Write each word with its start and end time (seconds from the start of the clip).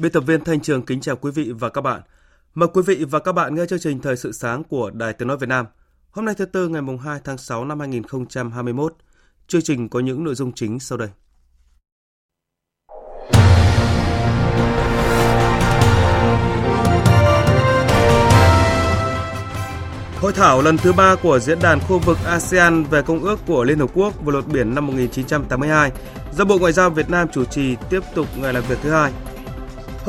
Biên 0.00 0.12
tập 0.12 0.20
viên 0.20 0.44
Thanh 0.44 0.60
Trường 0.60 0.82
kính 0.82 1.00
chào 1.00 1.16
quý 1.16 1.30
vị 1.30 1.52
và 1.58 1.68
các 1.68 1.80
bạn. 1.80 2.02
Mời 2.54 2.68
quý 2.74 2.82
vị 2.86 3.04
và 3.04 3.18
các 3.18 3.32
bạn 3.32 3.54
nghe 3.54 3.66
chương 3.66 3.78
trình 3.78 4.00
Thời 4.00 4.16
sự 4.16 4.32
sáng 4.32 4.64
của 4.64 4.90
Đài 4.90 5.12
Tiếng 5.12 5.28
Nói 5.28 5.36
Việt 5.36 5.48
Nam. 5.48 5.66
Hôm 6.10 6.24
nay 6.24 6.34
thứ 6.38 6.44
Tư 6.44 6.68
ngày 6.68 6.82
2 7.04 7.20
tháng 7.24 7.38
6 7.38 7.64
năm 7.64 7.80
2021. 7.80 8.94
Chương 9.46 9.62
trình 9.62 9.88
có 9.88 10.00
những 10.00 10.24
nội 10.24 10.34
dung 10.34 10.52
chính 10.52 10.80
sau 10.80 10.98
đây. 10.98 11.08
Hội 20.20 20.32
thảo 20.32 20.62
lần 20.62 20.76
thứ 20.76 20.92
ba 20.92 21.16
của 21.22 21.38
Diễn 21.38 21.58
đàn 21.62 21.80
khu 21.80 21.98
vực 21.98 22.18
ASEAN 22.26 22.84
về 22.84 23.02
Công 23.02 23.20
ước 23.20 23.38
của 23.46 23.64
Liên 23.64 23.78
Hợp 23.78 23.90
Quốc 23.94 24.24
về 24.24 24.32
luật 24.32 24.46
biển 24.46 24.74
năm 24.74 24.86
1982 24.86 25.92
do 26.32 26.44
Bộ 26.44 26.58
Ngoại 26.58 26.72
giao 26.72 26.90
Việt 26.90 27.10
Nam 27.10 27.28
chủ 27.32 27.44
trì 27.44 27.76
tiếp 27.90 28.00
tục 28.14 28.26
ngày 28.36 28.52
làm 28.52 28.64
việc 28.68 28.78
thứ 28.82 28.90
hai 28.90 29.12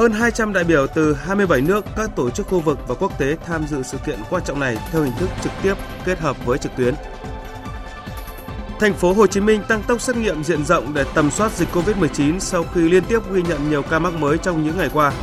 hơn 0.01 0.11
200 0.11 0.53
đại 0.53 0.63
biểu 0.63 0.87
từ 0.87 1.13
27 1.13 1.61
nước, 1.61 1.85
các 1.95 2.09
tổ 2.15 2.29
chức 2.29 2.47
khu 2.47 2.59
vực 2.59 2.79
và 2.87 2.95
quốc 2.95 3.19
tế 3.19 3.37
tham 3.45 3.67
dự 3.67 3.83
sự 3.83 3.97
kiện 4.05 4.19
quan 4.29 4.43
trọng 4.45 4.59
này 4.59 4.77
theo 4.91 5.03
hình 5.03 5.13
thức 5.19 5.29
trực 5.43 5.51
tiếp 5.63 5.73
kết 6.05 6.19
hợp 6.19 6.45
với 6.45 6.57
trực 6.57 6.71
tuyến. 6.77 6.93
Thành 8.79 8.93
phố 8.93 9.13
Hồ 9.13 9.27
Chí 9.27 9.39
Minh 9.39 9.61
tăng 9.67 9.83
tốc 9.83 10.01
xét 10.01 10.15
nghiệm 10.15 10.43
diện 10.43 10.65
rộng 10.65 10.93
để 10.93 11.05
tầm 11.13 11.31
soát 11.31 11.51
dịch 11.51 11.67
COVID-19 11.73 12.39
sau 12.39 12.65
khi 12.73 12.81
liên 12.81 13.03
tiếp 13.03 13.19
ghi 13.33 13.41
nhận 13.41 13.69
nhiều 13.69 13.81
ca 13.81 13.99
mắc 13.99 14.13
mới 14.13 14.37
trong 14.37 14.63
những 14.63 14.77
ngày 14.77 14.89
qua. 14.93 15.13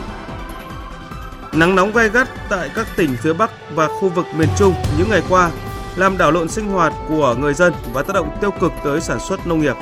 Nắng 1.52 1.74
nóng 1.74 1.92
gai 1.92 2.08
gắt 2.08 2.28
tại 2.50 2.70
các 2.74 2.86
tỉnh 2.96 3.16
phía 3.16 3.32
Bắc 3.32 3.50
và 3.74 3.88
khu 3.88 4.08
vực 4.08 4.26
miền 4.36 4.48
Trung 4.58 4.74
những 4.98 5.10
ngày 5.10 5.22
qua 5.28 5.50
làm 5.96 6.18
đảo 6.18 6.32
lộn 6.32 6.48
sinh 6.48 6.68
hoạt 6.68 6.92
của 7.08 7.34
người 7.38 7.54
dân 7.54 7.72
và 7.92 8.02
tác 8.02 8.12
động 8.12 8.36
tiêu 8.40 8.50
cực 8.60 8.72
tới 8.84 9.00
sản 9.00 9.18
xuất 9.28 9.46
nông 9.46 9.60
nghiệp. 9.60 9.76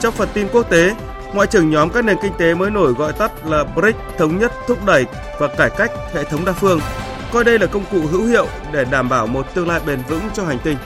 Trong 0.00 0.14
phần 0.14 0.28
tin 0.34 0.48
quốc 0.52 0.70
tế, 0.70 0.94
Ngoại 1.34 1.46
trưởng 1.46 1.70
nhóm 1.70 1.90
các 1.90 2.04
nền 2.04 2.16
kinh 2.22 2.32
tế 2.38 2.54
mới 2.54 2.70
nổi 2.70 2.92
gọi 2.92 3.12
tắt 3.12 3.46
là 3.46 3.64
BRICS 3.64 3.98
thống 4.18 4.38
nhất 4.38 4.52
thúc 4.66 4.84
đẩy 4.86 5.04
và 5.38 5.48
cải 5.48 5.70
cách 5.78 5.90
hệ 6.14 6.24
thống 6.24 6.44
đa 6.44 6.52
phương, 6.52 6.80
coi 7.32 7.44
đây 7.44 7.58
là 7.58 7.66
công 7.66 7.84
cụ 7.90 8.00
hữu 8.06 8.26
hiệu 8.26 8.46
để 8.72 8.84
đảm 8.84 9.08
bảo 9.08 9.26
một 9.26 9.54
tương 9.54 9.68
lai 9.68 9.80
bền 9.86 10.02
vững 10.08 10.22
cho 10.34 10.44
hành 10.44 10.58
tinh. 10.64 10.76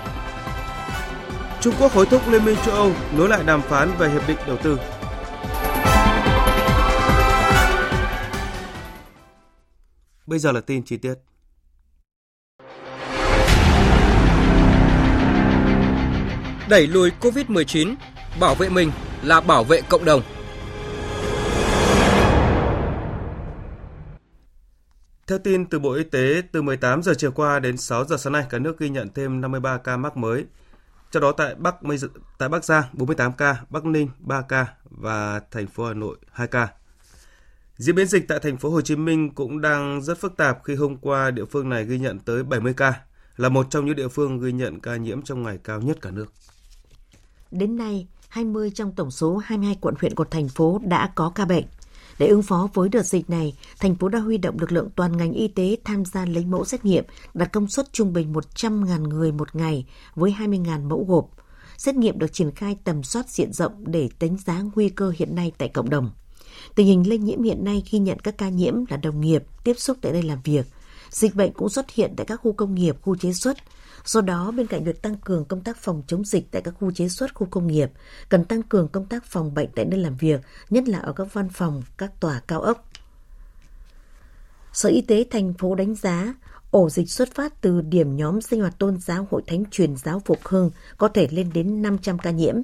Trung 1.60 1.74
Quốc 1.80 1.92
hối 1.92 2.06
thúc 2.06 2.22
Liên 2.28 2.44
minh 2.44 2.56
châu 2.66 2.74
Âu 2.74 2.92
nối 3.16 3.28
lại 3.28 3.42
đàm 3.46 3.62
phán 3.62 3.90
về 3.98 4.08
hiệp 4.08 4.28
định 4.28 4.38
đầu 4.46 4.56
tư. 4.56 4.78
Bây 10.26 10.38
giờ 10.38 10.52
là 10.52 10.60
tin 10.60 10.84
chi 10.84 10.96
tiết. 10.96 11.14
Đẩy 16.68 16.86
lùi 16.86 17.10
Covid-19, 17.20 17.94
bảo 18.40 18.54
vệ 18.54 18.68
mình 18.68 18.90
là 19.22 19.40
bảo 19.40 19.64
vệ 19.64 19.80
cộng 19.88 20.04
đồng. 20.04 20.22
Theo 25.26 25.38
tin 25.38 25.66
từ 25.66 25.78
Bộ 25.78 25.92
Y 25.92 26.04
tế, 26.04 26.42
từ 26.52 26.62
18 26.62 27.02
giờ 27.02 27.14
chiều 27.18 27.32
qua 27.32 27.58
đến 27.58 27.76
6 27.76 28.04
giờ 28.04 28.16
sáng 28.16 28.32
nay, 28.32 28.46
cả 28.50 28.58
nước 28.58 28.78
ghi 28.78 28.88
nhận 28.88 29.08
thêm 29.14 29.40
53 29.40 29.78
ca 29.78 29.96
mắc 29.96 30.16
mới. 30.16 30.44
Trong 31.10 31.22
đó 31.22 31.32
tại 31.32 31.54
Bắc 31.54 31.74
tại 32.38 32.48
Bắc 32.48 32.64
Giang 32.64 32.84
48 32.92 33.32
ca, 33.32 33.56
Bắc 33.70 33.84
Ninh 33.84 34.08
3 34.18 34.42
ca 34.42 34.66
và 34.84 35.40
thành 35.50 35.66
phố 35.66 35.84
Hà 35.86 35.94
Nội 35.94 36.16
2 36.32 36.46
ca. 36.46 36.68
Diễn 37.76 37.94
biến 37.94 38.06
dịch 38.06 38.28
tại 38.28 38.38
thành 38.40 38.56
phố 38.56 38.70
Hồ 38.70 38.80
Chí 38.80 38.96
Minh 38.96 39.34
cũng 39.34 39.60
đang 39.60 40.02
rất 40.02 40.18
phức 40.18 40.36
tạp 40.36 40.58
khi 40.64 40.74
hôm 40.74 40.96
qua 40.96 41.30
địa 41.30 41.44
phương 41.44 41.68
này 41.68 41.84
ghi 41.84 41.98
nhận 41.98 42.18
tới 42.18 42.42
70 42.42 42.74
ca, 42.76 43.00
là 43.36 43.48
một 43.48 43.66
trong 43.70 43.86
những 43.86 43.96
địa 43.96 44.08
phương 44.08 44.40
ghi 44.40 44.52
nhận 44.52 44.80
ca 44.80 44.96
nhiễm 44.96 45.22
trong 45.22 45.42
ngày 45.42 45.58
cao 45.64 45.80
nhất 45.80 45.98
cả 46.00 46.10
nước. 46.10 46.32
Đến 47.50 47.76
nay, 47.76 48.06
20 48.32 48.70
trong 48.74 48.92
tổng 48.92 49.10
số 49.10 49.36
22 49.36 49.76
quận 49.80 49.94
huyện 50.00 50.14
của 50.14 50.24
thành 50.24 50.48
phố 50.48 50.80
đã 50.84 51.12
có 51.14 51.32
ca 51.34 51.44
bệnh. 51.44 51.64
Để 52.18 52.26
ứng 52.26 52.42
phó 52.42 52.68
với 52.74 52.88
đợt 52.88 53.02
dịch 53.02 53.30
này, 53.30 53.54
thành 53.80 53.94
phố 53.94 54.08
đã 54.08 54.18
huy 54.18 54.38
động 54.38 54.56
lực 54.60 54.72
lượng 54.72 54.88
toàn 54.96 55.16
ngành 55.16 55.32
y 55.32 55.48
tế 55.48 55.76
tham 55.84 56.04
gia 56.04 56.26
lấy 56.26 56.44
mẫu 56.44 56.64
xét 56.64 56.84
nghiệm, 56.84 57.04
đặt 57.34 57.52
công 57.52 57.68
suất 57.68 57.92
trung 57.92 58.12
bình 58.12 58.32
100.000 58.32 59.08
người 59.08 59.32
một 59.32 59.56
ngày 59.56 59.86
với 60.14 60.34
20.000 60.38 60.88
mẫu 60.88 61.04
gộp. 61.08 61.30
Xét 61.76 61.94
nghiệm 61.94 62.18
được 62.18 62.32
triển 62.32 62.50
khai 62.50 62.76
tầm 62.84 63.02
soát 63.02 63.28
diện 63.28 63.52
rộng 63.52 63.72
để 63.86 64.08
đánh 64.20 64.36
giá 64.46 64.62
nguy 64.74 64.88
cơ 64.88 65.12
hiện 65.16 65.34
nay 65.34 65.52
tại 65.58 65.68
cộng 65.68 65.90
đồng. 65.90 66.10
Tình 66.74 66.86
hình 66.86 67.08
lây 67.08 67.18
nhiễm 67.18 67.42
hiện 67.42 67.64
nay 67.64 67.82
ghi 67.90 67.98
nhận 67.98 68.18
các 68.18 68.38
ca 68.38 68.48
nhiễm 68.48 68.74
là 68.88 68.96
đồng 68.96 69.20
nghiệp 69.20 69.44
tiếp 69.64 69.74
xúc 69.78 69.96
tại 70.00 70.12
đây 70.12 70.22
làm 70.22 70.38
việc. 70.44 70.66
Dịch 71.10 71.34
bệnh 71.34 71.52
cũng 71.52 71.68
xuất 71.68 71.90
hiện 71.90 72.14
tại 72.16 72.26
các 72.26 72.36
khu 72.36 72.52
công 72.52 72.74
nghiệp, 72.74 72.96
khu 73.02 73.16
chế 73.16 73.32
xuất, 73.32 73.56
Do 74.04 74.20
đó, 74.20 74.50
bên 74.56 74.66
cạnh 74.66 74.84
việc 74.84 75.02
tăng 75.02 75.16
cường 75.16 75.44
công 75.44 75.60
tác 75.60 75.76
phòng 75.76 76.02
chống 76.06 76.24
dịch 76.24 76.50
tại 76.50 76.62
các 76.62 76.74
khu 76.80 76.92
chế 76.92 77.08
xuất, 77.08 77.34
khu 77.34 77.46
công 77.50 77.66
nghiệp, 77.66 77.90
cần 78.28 78.44
tăng 78.44 78.62
cường 78.62 78.88
công 78.88 79.06
tác 79.06 79.24
phòng 79.24 79.54
bệnh 79.54 79.68
tại 79.74 79.84
nơi 79.84 80.00
làm 80.00 80.16
việc, 80.16 80.40
nhất 80.70 80.88
là 80.88 80.98
ở 80.98 81.12
các 81.12 81.34
văn 81.34 81.48
phòng, 81.48 81.82
các 81.96 82.20
tòa 82.20 82.40
cao 82.46 82.60
ốc. 82.60 82.88
Sở 84.72 84.88
Y 84.88 85.00
tế 85.00 85.24
thành 85.30 85.54
phố 85.54 85.74
đánh 85.74 85.94
giá 85.94 86.34
ổ 86.70 86.90
dịch 86.90 87.10
xuất 87.10 87.34
phát 87.34 87.60
từ 87.60 87.80
điểm 87.80 88.16
nhóm 88.16 88.40
sinh 88.40 88.60
hoạt 88.60 88.78
tôn 88.78 88.98
giáo 89.00 89.26
Hội 89.30 89.42
Thánh 89.46 89.64
Truyền 89.70 89.96
giáo 89.96 90.22
Phục 90.24 90.38
Hưng 90.44 90.70
có 90.96 91.08
thể 91.08 91.28
lên 91.30 91.50
đến 91.54 91.82
500 91.82 92.18
ca 92.18 92.30
nhiễm. 92.30 92.54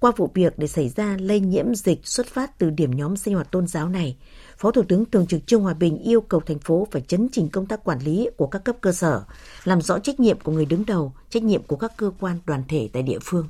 Qua 0.00 0.12
vụ 0.16 0.30
việc 0.34 0.58
để 0.58 0.66
xảy 0.66 0.88
ra 0.88 1.16
lây 1.20 1.40
nhiễm 1.40 1.74
dịch 1.74 2.06
xuất 2.06 2.26
phát 2.26 2.58
từ 2.58 2.70
điểm 2.70 2.90
nhóm 2.90 3.16
sinh 3.16 3.34
hoạt 3.34 3.50
tôn 3.50 3.66
giáo 3.66 3.88
này, 3.88 4.16
Phó 4.58 4.70
Thủ 4.70 4.82
tướng 4.88 5.04
Thường 5.04 5.26
trực 5.26 5.46
Trương 5.46 5.62
Hòa 5.62 5.74
Bình 5.74 5.98
yêu 5.98 6.20
cầu 6.20 6.40
thành 6.40 6.58
phố 6.58 6.88
phải 6.90 7.02
chấn 7.02 7.28
chỉnh 7.32 7.48
công 7.48 7.66
tác 7.66 7.84
quản 7.84 7.98
lý 7.98 8.28
của 8.36 8.46
các 8.46 8.64
cấp 8.64 8.76
cơ 8.80 8.92
sở, 8.92 9.22
làm 9.64 9.80
rõ 9.80 9.98
trách 9.98 10.20
nhiệm 10.20 10.40
của 10.40 10.52
người 10.52 10.66
đứng 10.66 10.86
đầu, 10.86 11.12
trách 11.30 11.42
nhiệm 11.42 11.62
của 11.62 11.76
các 11.76 11.92
cơ 11.96 12.10
quan 12.20 12.38
đoàn 12.46 12.62
thể 12.68 12.88
tại 12.92 13.02
địa 13.02 13.18
phương. 13.22 13.48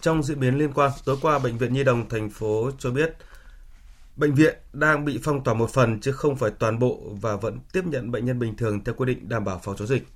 Trong 0.00 0.22
diễn 0.22 0.40
biến 0.40 0.58
liên 0.58 0.72
quan, 0.72 0.90
tối 1.04 1.16
qua 1.22 1.38
Bệnh 1.38 1.58
viện 1.58 1.72
Nhi 1.72 1.84
đồng 1.84 2.08
thành 2.08 2.30
phố 2.30 2.70
cho 2.78 2.90
biết 2.90 3.16
bệnh 4.16 4.34
viện 4.34 4.54
đang 4.72 5.04
bị 5.04 5.20
phong 5.22 5.44
tỏa 5.44 5.54
một 5.54 5.70
phần 5.70 6.00
chứ 6.00 6.12
không 6.12 6.36
phải 6.36 6.50
toàn 6.58 6.78
bộ 6.78 7.00
và 7.20 7.36
vẫn 7.36 7.58
tiếp 7.72 7.84
nhận 7.86 8.10
bệnh 8.10 8.24
nhân 8.24 8.38
bình 8.38 8.56
thường 8.56 8.84
theo 8.84 8.94
quy 8.94 9.06
định 9.06 9.28
đảm 9.28 9.44
bảo 9.44 9.60
phòng 9.62 9.76
chống 9.76 9.88
dịch. 9.88 10.06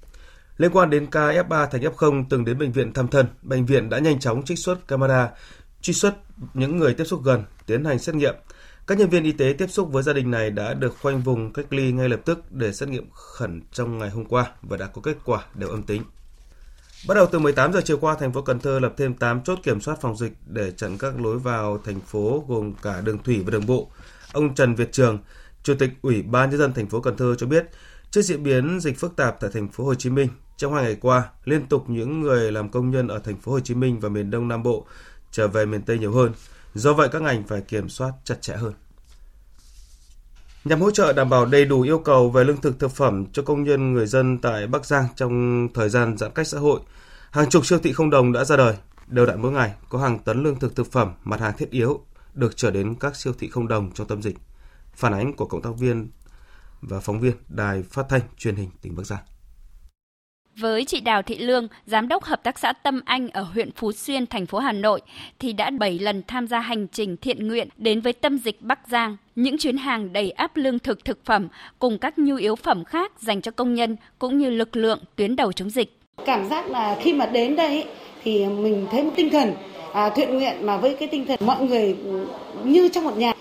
Liên 0.59 0.71
quan 0.73 0.91
đến 0.91 1.07
ca 1.07 1.21
F3 1.21 1.67
thành 1.67 1.83
F0 1.83 2.25
từng 2.31 2.45
đến 2.45 2.59
bệnh 2.59 2.73
viện 2.73 2.93
thăm 2.93 3.09
thân, 3.09 3.27
bệnh 3.43 3.67
viện 3.67 3.89
đã 3.89 3.99
nhanh 3.99 4.21
chóng 4.21 4.43
trích 4.45 4.59
xuất 4.59 4.89
camera, 4.89 5.31
truy 5.81 5.95
xuất 5.95 6.15
những 6.55 6.77
người 6.77 6.95
tiếp 6.95 7.05
xúc 7.05 7.21
gần, 7.25 7.45
tiến 7.67 7.85
hành 7.85 7.99
xét 7.99 8.15
nghiệm. 8.15 8.35
Các 8.87 8.99
nhân 8.99 9.09
viên 9.09 9.25
y 9.25 9.33
tế 9.33 9.55
tiếp 9.59 9.67
xúc 9.71 9.93
với 9.93 10.03
gia 10.03 10.13
đình 10.13 10.31
này 10.31 10.51
đã 10.51 10.75
được 10.75 10.97
khoanh 11.01 11.21
vùng 11.21 11.53
cách 11.53 11.67
ly 11.71 11.93
ngay 11.93 12.09
lập 12.09 12.21
tức 12.25 12.53
để 12.53 12.73
xét 12.73 12.89
nghiệm 12.89 13.11
khẩn 13.13 13.63
trong 13.73 13.99
ngày 13.99 14.11
hôm 14.11 14.25
qua 14.25 14.51
và 14.63 14.77
đã 14.77 14.87
có 14.87 15.03
kết 15.03 15.17
quả 15.25 15.45
đều 15.55 15.69
âm 15.71 15.83
tính. 15.83 16.03
Bắt 17.09 17.15
đầu 17.15 17.27
từ 17.27 17.39
18 17.39 17.73
giờ 17.73 17.81
chiều 17.85 17.99
qua, 17.99 18.15
thành 18.15 18.33
phố 18.33 18.43
Cần 18.43 18.61
Thơ 18.61 18.79
lập 18.79 18.95
thêm 18.97 19.15
8 19.15 19.41
chốt 19.43 19.59
kiểm 19.63 19.81
soát 19.81 20.01
phòng 20.01 20.17
dịch 20.17 20.33
để 20.47 20.71
chặn 20.71 20.99
các 20.99 21.21
lối 21.21 21.39
vào 21.39 21.78
thành 21.84 22.01
phố 22.01 22.45
gồm 22.49 22.75
cả 22.83 23.01
đường 23.01 23.19
thủy 23.19 23.43
và 23.45 23.51
đường 23.51 23.66
bộ. 23.66 23.91
Ông 24.33 24.55
Trần 24.55 24.75
Việt 24.75 24.93
Trường, 24.93 25.19
Chủ 25.63 25.75
tịch 25.78 25.91
Ủy 26.03 26.22
ban 26.22 26.51
nhân 26.51 26.59
dân 26.59 26.75
thành 26.75 26.87
phố 26.87 27.01
Cần 27.01 27.16
Thơ 27.16 27.34
cho 27.39 27.47
biết, 27.47 27.66
trước 28.10 28.22
diễn 28.22 28.43
biến 28.43 28.81
dịch 28.81 28.99
phức 28.99 29.16
tạp 29.16 29.41
tại 29.41 29.51
thành 29.55 29.69
phố 29.69 29.84
Hồ 29.84 29.95
Chí 29.95 30.10
Minh, 30.10 30.28
trong 30.57 30.75
hai 30.75 30.84
ngày 30.84 30.97
qua, 31.01 31.31
liên 31.45 31.66
tục 31.66 31.91
những 31.91 32.21
người 32.21 32.53
làm 32.53 32.69
công 32.69 32.91
nhân 32.91 33.09
ở 33.09 33.19
thành 33.19 33.37
phố 33.37 33.53
Hồ 33.53 33.60
Chí 33.60 33.75
Minh 33.75 34.01
và 34.01 34.09
miền 34.09 34.31
Đông 34.31 34.49
Nam 34.49 34.63
Bộ 34.63 34.87
trở 35.31 35.49
về 35.49 35.66
miền 35.66 35.83
Tây 35.83 35.99
nhiều 35.99 36.13
hơn. 36.13 36.33
Do 36.75 36.93
vậy 36.93 37.09
các 37.13 37.22
ngành 37.22 37.43
phải 37.47 37.60
kiểm 37.60 37.89
soát 37.89 38.13
chặt 38.25 38.43
chẽ 38.43 38.57
hơn. 38.57 38.72
Nhằm 40.66 40.80
hỗ 40.80 40.91
trợ 40.91 41.13
đảm 41.13 41.30
bảo 41.30 41.47
đầy 41.47 41.65
đủ 41.65 41.80
yêu 41.80 41.98
cầu 41.98 42.30
về 42.30 42.45
lương 42.45 42.60
thực 42.60 42.78
thực 42.78 42.91
phẩm 42.91 43.27
cho 43.33 43.42
công 43.42 43.65
nhân 43.65 43.92
người 43.92 44.07
dân 44.07 44.39
tại 44.39 44.66
Bắc 44.66 44.86
Giang 44.86 45.07
trong 45.16 45.68
thời 45.74 45.89
gian 45.89 46.16
giãn 46.16 46.30
cách 46.34 46.47
xã 46.47 46.59
hội, 46.59 46.80
hàng 47.30 47.51
chục 47.51 47.66
siêu 47.66 47.78
thị 47.78 47.92
không 47.92 48.10
đồng 48.10 48.33
đã 48.33 48.45
ra 48.45 48.57
đời. 48.57 48.77
Đều 49.07 49.27
đặn 49.27 49.42
mỗi 49.42 49.53
ngày 49.53 49.74
có 49.89 49.98
hàng 49.98 50.18
tấn 50.18 50.42
lương 50.42 50.59
thực 50.59 50.77
thực 50.77 50.92
phẩm, 50.92 51.13
mặt 51.24 51.41
hàng 51.41 51.57
thiết 51.59 51.71
yếu 51.71 52.01
được 52.34 52.57
trở 52.57 52.71
đến 52.71 52.95
các 52.95 53.16
siêu 53.16 53.33
thị 53.39 53.48
không 53.48 53.68
đồng 53.68 53.91
trong 53.95 54.07
tâm 54.07 54.22
dịch. 54.22 54.36
Phản 54.95 55.13
ánh 55.13 55.33
của 55.33 55.47
cộng 55.47 55.63
tác 55.63 55.71
viên 55.78 56.10
và 56.80 57.01
phóng 57.01 57.21
viên 57.21 57.33
Đài 57.48 57.83
Phát 57.83 58.07
thanh 58.09 58.22
Truyền 58.39 58.57
hình 58.57 58.71
tỉnh 58.83 58.97
Bắc 58.97 59.07
Giang. 59.07 59.22
Với 60.61 60.85
chị 60.85 61.01
Đào 61.01 61.23
Thị 61.23 61.39
Lương, 61.39 61.69
giám 61.87 62.09
đốc 62.09 62.25
hợp 62.25 62.43
tác 62.43 62.59
xã 62.59 62.73
Tâm 62.73 63.01
Anh 63.05 63.29
ở 63.29 63.43
huyện 63.43 63.73
Phú 63.73 63.93
Xuyên, 63.93 64.27
thành 64.27 64.47
phố 64.47 64.59
Hà 64.59 64.73
Nội, 64.73 65.01
thì 65.39 65.53
đã 65.53 65.71
7 65.71 65.99
lần 65.99 66.23
tham 66.29 66.47
gia 66.47 66.61
hành 66.61 66.89
trình 66.89 67.17
thiện 67.17 67.49
nguyện 67.49 67.69
đến 67.77 68.01
với 68.01 68.13
tâm 68.13 68.39
dịch 68.39 68.63
Bắc 68.63 68.79
Giang. 68.89 69.17
Những 69.35 69.59
chuyến 69.59 69.77
hàng 69.77 70.13
đầy 70.13 70.31
áp 70.31 70.57
lương 70.57 70.79
thực 70.79 71.05
thực 71.05 71.25
phẩm 71.25 71.49
cùng 71.79 71.99
các 71.99 72.19
nhu 72.19 72.37
yếu 72.37 72.57
phẩm 72.57 72.85
khác 72.85 73.13
dành 73.21 73.41
cho 73.41 73.51
công 73.51 73.75
nhân 73.75 73.97
cũng 74.19 74.39
như 74.39 74.51
lực 74.51 74.77
lượng 74.77 74.99
tuyến 75.17 75.37
đầu 75.37 75.53
chống 75.53 75.71
dịch. 75.71 75.99
Cảm 76.27 76.49
giác 76.49 76.71
là 76.71 76.97
khi 77.01 77.13
mà 77.13 77.27
đến 77.27 77.57
đây 77.57 77.85
thì 78.25 78.47
mình 78.47 78.87
thấy 78.91 79.03
một 79.03 79.13
tinh 79.17 79.31
thần 79.31 79.55
à, 79.95 80.11
thiện 80.11 80.35
nguyện 80.35 80.67
mà 80.67 80.77
với 80.77 80.95
cái 80.95 81.09
tinh 81.09 81.27
thần 81.27 81.39
mọi 81.47 81.65
người 81.65 81.97
ừ, 82.05 82.27
như 82.65 82.89
trong 82.89 83.05
một 83.05 83.17
nhà 83.17 83.33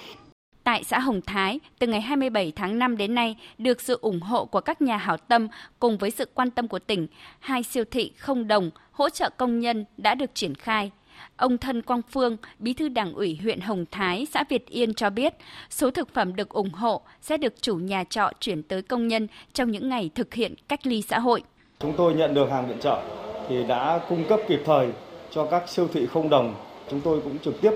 tại 0.65 0.83
xã 0.83 0.99
Hồng 0.99 1.21
Thái 1.21 1.59
từ 1.79 1.87
ngày 1.87 2.01
27 2.01 2.53
tháng 2.55 2.79
5 2.79 2.97
đến 2.97 3.15
nay 3.15 3.35
được 3.57 3.81
sự 3.81 3.97
ủng 4.01 4.19
hộ 4.19 4.45
của 4.45 4.61
các 4.61 4.81
nhà 4.81 4.97
hảo 4.97 5.17
tâm 5.17 5.47
cùng 5.79 5.97
với 5.97 6.11
sự 6.11 6.27
quan 6.33 6.51
tâm 6.51 6.67
của 6.67 6.79
tỉnh, 6.79 7.07
hai 7.39 7.63
siêu 7.63 7.83
thị 7.91 8.11
không 8.17 8.47
đồng 8.47 8.71
hỗ 8.91 9.09
trợ 9.09 9.29
công 9.37 9.59
nhân 9.59 9.85
đã 9.97 10.15
được 10.15 10.29
triển 10.33 10.55
khai. 10.55 10.91
Ông 11.37 11.57
Thân 11.57 11.81
Quang 11.81 12.01
Phương, 12.11 12.37
Bí 12.59 12.73
thư 12.73 12.89
Đảng 12.89 13.13
ủy 13.13 13.39
huyện 13.41 13.59
Hồng 13.59 13.85
Thái, 13.91 14.27
xã 14.33 14.43
Việt 14.49 14.69
Yên 14.69 14.93
cho 14.93 15.09
biết, 15.09 15.33
số 15.69 15.91
thực 15.91 16.13
phẩm 16.13 16.35
được 16.35 16.49
ủng 16.49 16.71
hộ 16.73 17.01
sẽ 17.21 17.37
được 17.37 17.61
chủ 17.61 17.75
nhà 17.75 18.03
trọ 18.03 18.31
chuyển 18.39 18.63
tới 18.63 18.81
công 18.81 19.07
nhân 19.07 19.27
trong 19.53 19.71
những 19.71 19.89
ngày 19.89 20.09
thực 20.15 20.33
hiện 20.33 20.53
cách 20.67 20.87
ly 20.87 21.01
xã 21.01 21.19
hội. 21.19 21.43
Chúng 21.79 21.93
tôi 21.97 22.13
nhận 22.13 22.33
được 22.33 22.49
hàng 22.51 22.67
viện 22.67 22.79
trợ 22.81 23.01
thì 23.49 23.63
đã 23.63 23.99
cung 24.09 24.25
cấp 24.29 24.39
kịp 24.47 24.61
thời 24.65 24.89
cho 25.31 25.45
các 25.45 25.69
siêu 25.69 25.87
thị 25.93 26.05
không 26.05 26.29
đồng. 26.29 26.55
Chúng 26.89 27.01
tôi 27.01 27.21
cũng 27.21 27.39
trực 27.39 27.61
tiếp 27.61 27.71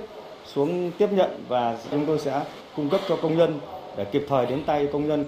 xuống 0.53 0.91
tiếp 0.97 1.07
nhận 1.11 1.29
và 1.47 1.77
chúng 1.91 2.05
tôi 2.05 2.19
sẽ 2.19 2.43
cung 2.79 2.89
cấp 2.89 3.01
cho 3.07 3.15
công 3.15 3.37
nhân 3.37 3.59
để 3.97 4.05
kịp 4.05 4.25
thời 4.29 4.45
đến 4.45 4.63
tay 4.65 4.87
công 4.93 5.07
nhân. 5.07 5.25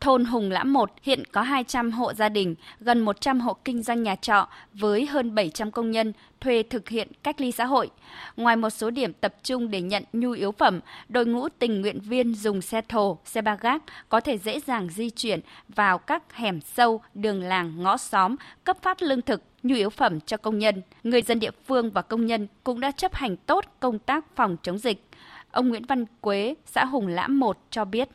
Thôn 0.00 0.24
Hùng 0.24 0.50
Lãm 0.50 0.72
1 0.72 0.90
hiện 1.02 1.22
có 1.32 1.42
200 1.42 1.90
hộ 1.90 2.12
gia 2.12 2.28
đình, 2.28 2.54
gần 2.80 3.00
100 3.00 3.40
hộ 3.40 3.56
kinh 3.64 3.82
doanh 3.82 4.02
nhà 4.02 4.16
trọ 4.16 4.48
với 4.72 5.06
hơn 5.06 5.34
700 5.34 5.70
công 5.70 5.90
nhân 5.90 6.12
thuê 6.40 6.62
thực 6.62 6.88
hiện 6.88 7.08
cách 7.22 7.40
ly 7.40 7.52
xã 7.52 7.64
hội. 7.64 7.90
Ngoài 8.36 8.56
một 8.56 8.70
số 8.70 8.90
điểm 8.90 9.12
tập 9.12 9.34
trung 9.42 9.70
để 9.70 9.80
nhận 9.80 10.04
nhu 10.12 10.32
yếu 10.32 10.52
phẩm, 10.52 10.80
đội 11.08 11.26
ngũ 11.26 11.48
tình 11.48 11.80
nguyện 11.80 12.00
viên 12.00 12.34
dùng 12.34 12.62
xe 12.62 12.80
thồ, 12.88 13.18
xe 13.24 13.42
ba 13.42 13.56
gác 13.60 13.82
có 14.08 14.20
thể 14.20 14.38
dễ 14.38 14.60
dàng 14.66 14.88
di 14.88 15.10
chuyển 15.10 15.40
vào 15.68 15.98
các 15.98 16.34
hẻm 16.34 16.60
sâu, 16.60 17.00
đường 17.14 17.42
làng, 17.42 17.82
ngõ 17.82 17.96
xóm, 17.96 18.36
cấp 18.64 18.76
phát 18.82 19.02
lương 19.02 19.22
thực, 19.22 19.42
nhu 19.62 19.74
yếu 19.74 19.90
phẩm 19.90 20.20
cho 20.20 20.36
công 20.36 20.58
nhân. 20.58 20.82
Người 21.02 21.22
dân 21.22 21.40
địa 21.40 21.50
phương 21.66 21.90
và 21.90 22.02
công 22.02 22.26
nhân 22.26 22.46
cũng 22.64 22.80
đã 22.80 22.90
chấp 22.90 23.14
hành 23.14 23.36
tốt 23.36 23.64
công 23.80 23.98
tác 23.98 24.24
phòng 24.36 24.56
chống 24.62 24.78
dịch. 24.78 25.06
Ông 25.52 25.68
Nguyễn 25.68 25.82
Văn 25.88 26.04
Quế, 26.20 26.54
xã 26.66 26.84
Hùng 26.84 27.06
Lãm 27.06 27.40
1 27.40 27.58
cho 27.70 27.84
biết. 27.84 28.08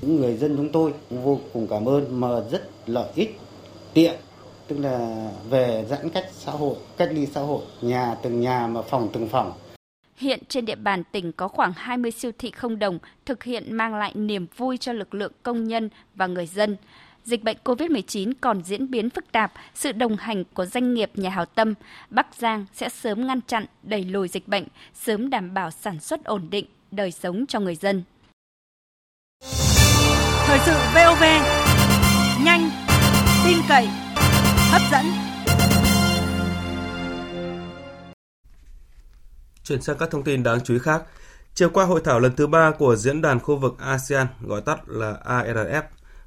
Những 0.00 0.20
người 0.20 0.36
dân 0.36 0.56
chúng 0.56 0.72
tôi 0.72 0.94
vô 1.10 1.40
cùng 1.52 1.66
cảm 1.70 1.88
ơn 1.88 2.20
mà 2.20 2.28
rất 2.50 2.70
lợi 2.86 3.10
ích, 3.14 3.38
tiện, 3.94 4.14
tức 4.68 4.78
là 4.78 5.28
về 5.50 5.84
giãn 5.88 6.10
cách 6.10 6.24
xã 6.32 6.52
hội, 6.52 6.76
cách 6.96 7.08
ly 7.12 7.26
xã 7.26 7.40
hội, 7.40 7.62
nhà 7.82 8.16
từng 8.22 8.40
nhà 8.40 8.66
mà 8.66 8.82
phòng 8.82 9.08
từng 9.12 9.28
phòng. 9.28 9.52
Hiện 10.16 10.40
trên 10.48 10.64
địa 10.64 10.74
bàn 10.74 11.02
tỉnh 11.12 11.32
có 11.32 11.48
khoảng 11.48 11.72
20 11.76 12.10
siêu 12.10 12.32
thị 12.38 12.50
không 12.50 12.78
đồng 12.78 12.98
thực 13.26 13.44
hiện 13.44 13.72
mang 13.72 13.94
lại 13.94 14.12
niềm 14.14 14.46
vui 14.56 14.78
cho 14.78 14.92
lực 14.92 15.14
lượng 15.14 15.32
công 15.42 15.64
nhân 15.64 15.88
và 16.14 16.26
người 16.26 16.46
dân. 16.46 16.76
Dịch 17.24 17.44
bệnh 17.44 17.56
COVID-19 17.64 18.32
còn 18.40 18.62
diễn 18.62 18.90
biến 18.90 19.10
phức 19.10 19.32
tạp, 19.32 19.52
sự 19.74 19.92
đồng 19.92 20.16
hành 20.16 20.44
của 20.54 20.66
doanh 20.66 20.94
nghiệp 20.94 21.10
nhà 21.14 21.30
hảo 21.30 21.44
tâm, 21.44 21.74
Bắc 22.10 22.26
Giang 22.38 22.66
sẽ 22.74 22.88
sớm 22.88 23.26
ngăn 23.26 23.40
chặn, 23.40 23.66
đẩy 23.82 24.04
lùi 24.04 24.28
dịch 24.28 24.48
bệnh, 24.48 24.64
sớm 24.94 25.30
đảm 25.30 25.54
bảo 25.54 25.70
sản 25.70 26.00
xuất 26.00 26.24
ổn 26.24 26.46
định, 26.50 26.66
đời 26.90 27.10
sống 27.10 27.44
cho 27.48 27.60
người 27.60 27.76
dân. 27.76 28.02
Thời 30.46 30.58
sự 30.66 30.72
VOV, 30.94 31.22
nhanh, 32.44 32.70
tin 33.44 33.58
cậy, 33.68 33.86
hấp 34.70 34.82
dẫn. 34.92 35.04
Chuyển 39.64 39.82
sang 39.82 39.96
các 39.98 40.10
thông 40.10 40.24
tin 40.24 40.42
đáng 40.42 40.58
chú 40.64 40.74
ý 40.74 40.80
khác. 40.80 41.02
Chiều 41.54 41.70
qua 41.70 41.84
hội 41.84 42.00
thảo 42.04 42.20
lần 42.20 42.36
thứ 42.36 42.46
ba 42.46 42.70
của 42.78 42.96
diễn 42.96 43.22
đàn 43.22 43.40
khu 43.40 43.56
vực 43.56 43.74
ASEAN, 43.78 44.26
gọi 44.40 44.60
tắt 44.60 44.78
là 44.86 45.16
ARF, 45.24 45.82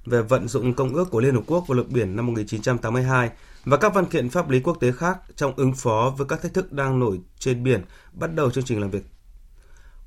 về 0.09 0.21
vận 0.21 0.48
dụng 0.48 0.74
Công 0.74 0.94
ước 0.94 1.12
của 1.12 1.19
Liên 1.19 1.36
Hợp 1.36 1.44
Quốc 1.48 1.68
về 1.68 1.75
luật 1.75 1.89
biển 1.89 2.15
năm 2.15 2.25
1982 2.25 3.30
và 3.65 3.77
các 3.77 3.94
văn 3.94 4.06
kiện 4.06 4.30
pháp 4.30 4.50
lý 4.50 4.59
quốc 4.59 4.77
tế 4.80 4.92
khác 4.92 5.19
trong 5.36 5.54
ứng 5.56 5.74
phó 5.74 6.13
với 6.18 6.27
các 6.27 6.42
thách 6.42 6.54
thức 6.54 6.74
đang 6.74 7.00
nổi 7.00 7.19
trên 7.39 7.63
biển 7.63 7.81
bắt 8.13 8.36
đầu 8.36 8.51
chương 8.51 8.63
trình 8.63 8.81
làm 8.81 8.89
việc. 8.89 9.06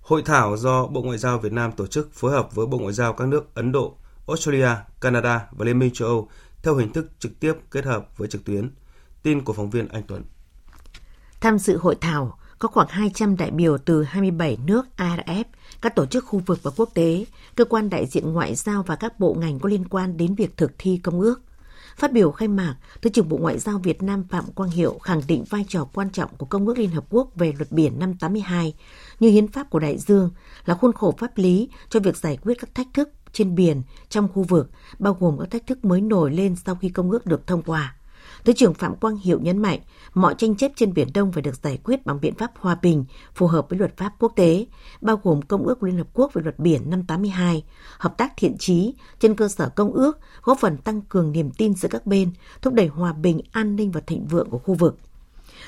Hội 0.00 0.22
thảo 0.24 0.56
do 0.56 0.86
Bộ 0.86 1.02
Ngoại 1.02 1.18
giao 1.18 1.38
Việt 1.38 1.52
Nam 1.52 1.72
tổ 1.72 1.86
chức 1.86 2.14
phối 2.14 2.32
hợp 2.32 2.54
với 2.54 2.66
Bộ 2.66 2.78
Ngoại 2.78 2.92
giao 2.92 3.12
các 3.12 3.28
nước 3.28 3.54
Ấn 3.54 3.72
Độ, 3.72 3.96
Australia, 4.28 4.70
Canada 5.00 5.46
và 5.50 5.64
Liên 5.64 5.78
minh 5.78 5.90
châu 5.92 6.08
Âu 6.08 6.28
theo 6.62 6.74
hình 6.74 6.92
thức 6.92 7.10
trực 7.18 7.40
tiếp 7.40 7.54
kết 7.70 7.84
hợp 7.84 8.18
với 8.18 8.28
trực 8.28 8.44
tuyến. 8.44 8.70
Tin 9.22 9.44
của 9.44 9.52
phóng 9.52 9.70
viên 9.70 9.88
Anh 9.88 10.02
Tuấn. 10.08 10.22
Tham 11.40 11.58
dự 11.58 11.76
hội 11.76 11.96
thảo 12.00 12.38
có 12.60 12.68
khoảng 12.68 12.88
200 12.90 13.36
đại 13.36 13.50
biểu 13.50 13.78
từ 13.78 14.02
27 14.02 14.58
nước 14.66 14.86
ARF, 14.96 15.44
các 15.82 15.94
tổ 15.94 16.06
chức 16.06 16.24
khu 16.24 16.42
vực 16.46 16.58
và 16.62 16.70
quốc 16.76 16.90
tế, 16.94 17.24
cơ 17.54 17.64
quan 17.64 17.90
đại 17.90 18.06
diện 18.06 18.32
ngoại 18.32 18.54
giao 18.54 18.82
và 18.82 18.96
các 18.96 19.20
bộ 19.20 19.34
ngành 19.34 19.58
có 19.58 19.68
liên 19.68 19.88
quan 19.88 20.16
đến 20.16 20.34
việc 20.34 20.56
thực 20.56 20.72
thi 20.78 21.00
công 21.02 21.20
ước. 21.20 21.42
Phát 21.96 22.12
biểu 22.12 22.30
khai 22.30 22.48
mạc, 22.48 22.76
Thứ 23.02 23.10
trưởng 23.10 23.28
Bộ 23.28 23.36
Ngoại 23.36 23.58
giao 23.58 23.78
Việt 23.78 24.02
Nam 24.02 24.24
Phạm 24.30 24.44
Quang 24.54 24.70
Hiệu 24.70 24.98
khẳng 25.02 25.22
định 25.28 25.44
vai 25.50 25.64
trò 25.68 25.88
quan 25.94 26.10
trọng 26.10 26.30
của 26.38 26.46
Công 26.46 26.66
ước 26.66 26.78
Liên 26.78 26.90
Hợp 26.90 27.04
Quốc 27.10 27.30
về 27.34 27.52
luật 27.58 27.72
biển 27.72 27.98
năm 27.98 28.14
82 28.14 28.74
như 29.20 29.30
hiến 29.30 29.48
pháp 29.48 29.70
của 29.70 29.78
đại 29.78 29.98
dương 29.98 30.30
là 30.64 30.74
khuôn 30.74 30.92
khổ 30.92 31.14
pháp 31.18 31.38
lý 31.38 31.68
cho 31.88 32.00
việc 32.00 32.16
giải 32.16 32.38
quyết 32.42 32.54
các 32.60 32.74
thách 32.74 32.88
thức 32.94 33.10
trên 33.32 33.54
biển 33.54 33.82
trong 34.08 34.28
khu 34.28 34.42
vực, 34.42 34.70
bao 34.98 35.16
gồm 35.20 35.38
các 35.38 35.50
thách 35.50 35.66
thức 35.66 35.84
mới 35.84 36.00
nổi 36.00 36.32
lên 36.32 36.56
sau 36.64 36.74
khi 36.74 36.88
công 36.88 37.10
ước 37.10 37.26
được 37.26 37.46
thông 37.46 37.62
qua. 37.62 37.94
Thứ 38.44 38.52
trưởng 38.52 38.74
Phạm 38.74 38.96
Quang 38.96 39.16
Hiệu 39.16 39.40
nhấn 39.40 39.58
mạnh, 39.58 39.80
mọi 40.14 40.34
tranh 40.38 40.56
chấp 40.56 40.72
trên 40.76 40.94
Biển 40.94 41.08
Đông 41.14 41.32
phải 41.32 41.42
được 41.42 41.54
giải 41.62 41.78
quyết 41.84 42.06
bằng 42.06 42.20
biện 42.20 42.34
pháp 42.34 42.50
hòa 42.58 42.78
bình, 42.82 43.04
phù 43.34 43.46
hợp 43.46 43.66
với 43.68 43.78
luật 43.78 43.96
pháp 43.96 44.12
quốc 44.18 44.32
tế, 44.36 44.66
bao 45.00 45.20
gồm 45.22 45.42
Công 45.42 45.66
ước 45.66 45.80
của 45.80 45.86
Liên 45.86 45.96
Hợp 45.96 46.08
Quốc 46.14 46.34
về 46.34 46.42
luật 46.42 46.58
biển 46.58 46.90
năm 46.90 47.02
82, 47.06 47.64
hợp 47.98 48.18
tác 48.18 48.32
thiện 48.36 48.58
trí 48.58 48.94
trên 49.18 49.34
cơ 49.34 49.48
sở 49.48 49.68
công 49.68 49.92
ước, 49.92 50.18
góp 50.42 50.58
phần 50.58 50.76
tăng 50.76 51.00
cường 51.02 51.32
niềm 51.32 51.50
tin 51.50 51.74
giữa 51.74 51.88
các 51.88 52.06
bên, 52.06 52.30
thúc 52.62 52.74
đẩy 52.74 52.86
hòa 52.86 53.12
bình, 53.12 53.40
an 53.52 53.76
ninh 53.76 53.90
và 53.90 54.00
thịnh 54.00 54.26
vượng 54.26 54.50
của 54.50 54.58
khu 54.58 54.74
vực. 54.74 54.98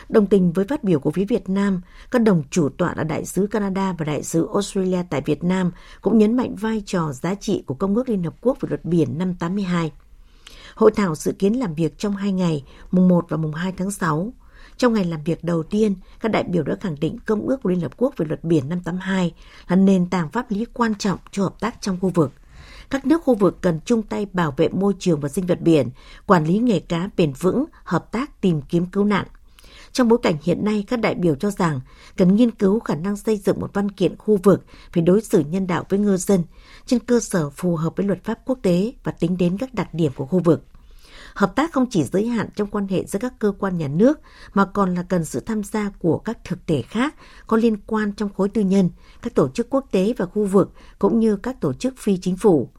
Đồng 0.09 0.27
tình 0.27 0.53
với 0.53 0.65
phát 0.65 0.85
biểu 0.85 1.01
của 1.01 1.11
phía 1.11 1.25
Việt 1.25 1.49
Nam, 1.49 1.81
các 2.11 2.23
đồng 2.23 2.43
chủ 2.51 2.69
tọa 2.69 2.95
là 2.97 3.05
Đại 3.05 3.25
sứ 3.25 3.47
Canada 3.47 3.95
và 3.99 4.05
Đại 4.05 4.23
sứ 4.23 4.49
Australia 4.53 4.99
tại 5.11 5.23
Việt 5.27 5.45
Nam 5.45 5.71
cũng 6.01 6.19
nhấn 6.19 6.37
mạnh 6.37 6.55
vai 6.55 6.83
trò 6.87 7.13
giá 7.13 7.35
trị 7.35 7.65
của 7.67 7.75
Công 7.75 7.95
ước 7.95 8.09
Liên 8.09 8.23
Hợp 8.23 8.35
Quốc 8.41 8.59
về 8.61 8.67
luật 8.69 8.85
biển 8.85 9.19
năm 9.19 9.35
82. 9.35 9.93
Hội 10.83 10.91
thảo 10.91 11.15
dự 11.15 11.33
kiến 11.33 11.53
làm 11.53 11.75
việc 11.75 11.99
trong 11.99 12.17
hai 12.17 12.33
ngày, 12.33 12.65
mùng 12.91 13.09
1 13.09 13.27
và 13.29 13.37
mùng 13.37 13.55
2 13.55 13.73
tháng 13.77 13.91
6. 13.91 14.33
Trong 14.77 14.93
ngày 14.93 15.05
làm 15.05 15.25
việc 15.25 15.45
đầu 15.45 15.63
tiên, 15.63 15.95
các 16.21 16.29
đại 16.33 16.43
biểu 16.43 16.63
đã 16.63 16.77
khẳng 16.81 16.97
định 17.01 17.19
Công 17.27 17.47
ước 17.47 17.63
của 17.63 17.71
Liên 17.71 17.81
Hợp 17.81 17.97
Quốc 17.97 18.15
về 18.17 18.27
luật 18.27 18.45
biển 18.45 18.69
năm 18.69 18.81
82 18.85 19.35
là 19.69 19.77
nền 19.77 20.07
tảng 20.07 20.31
pháp 20.31 20.51
lý 20.51 20.65
quan 20.73 20.95
trọng 20.95 21.19
cho 21.31 21.43
hợp 21.43 21.61
tác 21.61 21.81
trong 21.81 21.99
khu 22.01 22.09
vực. 22.09 22.33
Các 22.91 23.07
nước 23.07 23.23
khu 23.25 23.35
vực 23.35 23.59
cần 23.61 23.81
chung 23.85 24.03
tay 24.03 24.27
bảo 24.33 24.55
vệ 24.57 24.69
môi 24.69 24.95
trường 24.99 25.21
và 25.21 25.29
sinh 25.29 25.47
vật 25.47 25.61
biển, 25.61 25.91
quản 26.27 26.45
lý 26.45 26.59
nghề 26.59 26.81
cá 26.81 27.11
bền 27.17 27.33
vững, 27.33 27.65
hợp 27.85 28.13
tác 28.13 28.41
tìm 28.41 28.63
kiếm 28.63 28.87
cứu 28.87 29.05
nạn. 29.05 29.27
Trong 29.93 30.09
bối 30.09 30.19
cảnh 30.23 30.37
hiện 30.43 30.65
nay, 30.65 30.85
các 30.89 31.01
đại 31.01 31.15
biểu 31.15 31.35
cho 31.35 31.51
rằng 31.51 31.81
cần 32.17 32.37
nghiên 32.37 32.51
cứu 32.51 32.81
khả 32.81 32.95
năng 32.95 33.17
xây 33.17 33.37
dựng 33.37 33.61
một 33.61 33.71
văn 33.75 33.91
kiện 33.91 34.17
khu 34.17 34.37
vực 34.37 34.65
về 34.93 35.03
đối 35.03 35.21
xử 35.21 35.41
nhân 35.41 35.67
đạo 35.67 35.85
với 35.89 35.99
ngư 35.99 36.17
dân 36.17 36.43
trên 36.87 37.01
cơ 37.01 37.21
sở 37.21 37.51
phù 37.51 37.77
hợp 37.77 37.97
với 37.97 38.07
luật 38.07 38.25
pháp 38.25 38.39
quốc 38.47 38.59
tế 38.63 38.93
và 39.05 39.13
tính 39.13 39.37
đến 39.37 39.59
các 39.59 39.75
đặc 39.75 39.95
điểm 39.95 40.13
của 40.17 40.27
khu 40.27 40.39
vực. 40.39 40.65
Hợp 41.35 41.57
tác 41.57 41.73
không 41.73 41.87
chỉ 41.91 42.05
giới 42.05 42.27
hạn 42.27 42.49
trong 42.57 42.69
quan 42.69 42.89
hệ 42.89 43.05
giữa 43.07 43.19
các 43.19 43.39
cơ 43.39 43.53
quan 43.59 43.79
nhà 43.79 43.89
nước 43.89 44.21
mà 44.55 44.65
còn 44.65 44.95
là 44.95 45.03
cần 45.03 45.25
sự 45.25 45.41
tham 45.41 45.63
gia 45.63 45.91
của 45.99 46.19
các 46.19 46.39
thực 46.45 46.67
thể 46.67 46.83
khác 46.83 47.15
có 47.47 47.57
liên 47.57 47.77
quan 47.87 48.13
trong 48.13 48.33
khối 48.33 48.49
tư 48.49 48.61
nhân, 48.61 48.91
các 49.23 49.35
tổ 49.35 49.49
chức 49.49 49.71
quốc 49.71 49.87
tế 49.91 50.15
và 50.17 50.27
khu 50.27 50.45
vực 50.45 50.73
cũng 50.99 51.21
như 51.21 51.37
các 51.37 51.61
tổ 51.61 51.73
chức 51.73 51.95
phi 51.99 52.17
chính 52.17 52.37
phủ. 52.37 52.71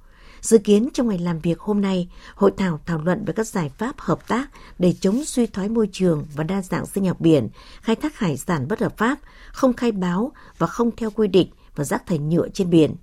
Dự 0.41 0.57
kiến 0.57 0.89
trong 0.93 1.07
ngày 1.07 1.19
làm 1.19 1.39
việc 1.39 1.59
hôm 1.59 1.81
nay, 1.81 2.09
hội 2.35 2.51
thảo 2.57 2.79
thảo 2.85 3.01
luận 3.01 3.25
về 3.25 3.33
các 3.33 3.47
giải 3.47 3.69
pháp 3.69 3.95
hợp 3.97 4.27
tác 4.27 4.49
để 4.79 4.93
chống 4.99 5.25
suy 5.25 5.45
thoái 5.47 5.69
môi 5.69 5.89
trường 5.91 6.25
và 6.35 6.43
đa 6.43 6.61
dạng 6.61 6.85
sinh 6.85 7.05
học 7.05 7.19
biển, 7.19 7.49
khai 7.81 7.95
thác 7.95 8.19
hải 8.19 8.37
sản 8.37 8.67
bất 8.67 8.79
hợp 8.79 8.97
pháp, 8.97 9.19
không 9.51 9.73
khai 9.73 9.91
báo 9.91 10.31
và 10.57 10.67
không 10.67 10.91
theo 10.95 11.11
quy 11.11 11.27
định 11.27 11.47
và 11.75 11.83
rác 11.83 12.05
thải 12.05 12.19
nhựa 12.19 12.49
trên 12.49 12.69
biển. 12.69 12.95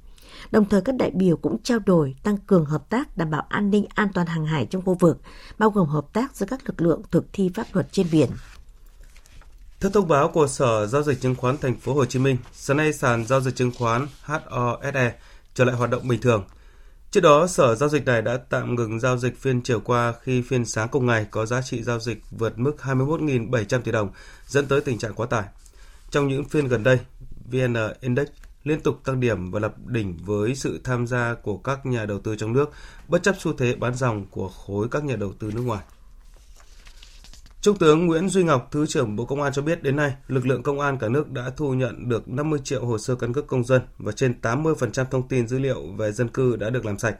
Đồng 0.50 0.68
thời 0.68 0.80
các 0.80 0.94
đại 0.94 1.10
biểu 1.10 1.36
cũng 1.36 1.62
trao 1.62 1.78
đổi 1.78 2.14
tăng 2.22 2.36
cường 2.36 2.64
hợp 2.64 2.90
tác 2.90 3.16
đảm 3.16 3.30
bảo 3.30 3.46
an 3.48 3.70
ninh 3.70 3.86
an 3.94 4.08
toàn 4.14 4.26
hàng 4.26 4.46
hải 4.46 4.66
trong 4.66 4.82
khu 4.82 4.94
vực, 4.94 5.20
bao 5.58 5.70
gồm 5.70 5.88
hợp 5.88 6.06
tác 6.12 6.36
giữa 6.36 6.46
các 6.46 6.60
lực 6.66 6.82
lượng 6.82 7.02
thực 7.10 7.26
thi 7.32 7.50
pháp 7.54 7.66
luật 7.72 7.92
trên 7.92 8.06
biển. 8.12 8.28
Theo 9.80 9.90
thông 9.90 10.08
báo 10.08 10.28
của 10.28 10.46
Sở 10.46 10.86
Giao 10.86 11.02
dịch 11.02 11.20
Chứng 11.20 11.34
khoán 11.34 11.58
Thành 11.58 11.76
phố 11.76 11.94
Hồ 11.94 12.04
Chí 12.04 12.18
Minh, 12.18 12.36
sáng 12.52 12.76
nay 12.76 12.92
sàn 12.92 13.26
giao 13.26 13.40
dịch 13.40 13.56
chứng 13.56 13.72
khoán 13.78 14.06
HOSE 14.22 15.14
trở 15.54 15.64
lại 15.64 15.76
hoạt 15.76 15.90
động 15.90 16.08
bình 16.08 16.20
thường. 16.20 16.44
Trước 17.10 17.20
đó, 17.20 17.46
Sở 17.46 17.74
Giao 17.74 17.88
dịch 17.88 18.04
này 18.04 18.22
đã 18.22 18.36
tạm 18.36 18.74
ngừng 18.74 19.00
giao 19.00 19.18
dịch 19.18 19.38
phiên 19.38 19.62
chiều 19.62 19.80
qua 19.80 20.14
khi 20.22 20.42
phiên 20.42 20.64
sáng 20.64 20.88
cùng 20.88 21.06
ngày 21.06 21.26
có 21.30 21.46
giá 21.46 21.62
trị 21.62 21.82
giao 21.82 22.00
dịch 22.00 22.22
vượt 22.30 22.58
mức 22.58 22.76
21.700 22.82 23.80
tỷ 23.80 23.92
đồng, 23.92 24.10
dẫn 24.46 24.66
tới 24.66 24.80
tình 24.80 24.98
trạng 24.98 25.14
quá 25.14 25.26
tải. 25.26 25.44
Trong 26.10 26.28
những 26.28 26.44
phiên 26.44 26.68
gần 26.68 26.82
đây, 26.82 26.98
VN 27.50 27.74
Index 28.00 28.28
liên 28.64 28.80
tục 28.80 29.00
tăng 29.04 29.20
điểm 29.20 29.50
và 29.50 29.60
lập 29.60 29.74
đỉnh 29.86 30.16
với 30.24 30.54
sự 30.54 30.80
tham 30.84 31.06
gia 31.06 31.34
của 31.34 31.56
các 31.56 31.86
nhà 31.86 32.06
đầu 32.06 32.18
tư 32.18 32.36
trong 32.36 32.52
nước, 32.52 32.70
bất 33.08 33.22
chấp 33.22 33.34
xu 33.38 33.52
thế 33.52 33.74
bán 33.74 33.94
dòng 33.94 34.26
của 34.30 34.48
khối 34.48 34.88
các 34.90 35.04
nhà 35.04 35.16
đầu 35.16 35.32
tư 35.38 35.50
nước 35.54 35.62
ngoài. 35.62 35.82
Trung 37.60 37.78
tướng 37.78 38.06
Nguyễn 38.06 38.28
Duy 38.28 38.44
Ngọc, 38.44 38.68
Thứ 38.70 38.86
trưởng 38.86 39.16
Bộ 39.16 39.24
Công 39.24 39.42
an 39.42 39.52
cho 39.52 39.62
biết 39.62 39.82
đến 39.82 39.96
nay, 39.96 40.14
lực 40.28 40.46
lượng 40.46 40.62
công 40.62 40.80
an 40.80 40.98
cả 40.98 41.08
nước 41.08 41.30
đã 41.30 41.50
thu 41.56 41.74
nhận 41.74 42.08
được 42.08 42.28
50 42.28 42.60
triệu 42.64 42.86
hồ 42.86 42.98
sơ 42.98 43.14
căn 43.14 43.32
cước 43.32 43.46
công 43.46 43.64
dân 43.64 43.82
và 43.98 44.12
trên 44.12 44.34
80% 44.42 45.04
thông 45.04 45.28
tin 45.28 45.48
dữ 45.48 45.58
liệu 45.58 45.86
về 45.98 46.12
dân 46.12 46.28
cư 46.28 46.56
đã 46.56 46.70
được 46.70 46.86
làm 46.86 46.98
sạch. 46.98 47.16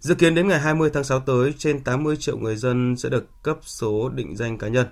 Dự 0.00 0.14
kiến 0.14 0.34
đến 0.34 0.48
ngày 0.48 0.60
20 0.60 0.90
tháng 0.92 1.04
6 1.04 1.20
tới, 1.20 1.54
trên 1.58 1.80
80 1.80 2.16
triệu 2.16 2.38
người 2.38 2.56
dân 2.56 2.96
sẽ 2.96 3.08
được 3.08 3.42
cấp 3.42 3.58
số 3.62 4.08
định 4.08 4.36
danh 4.36 4.58
cá 4.58 4.68
nhân. 4.68 4.86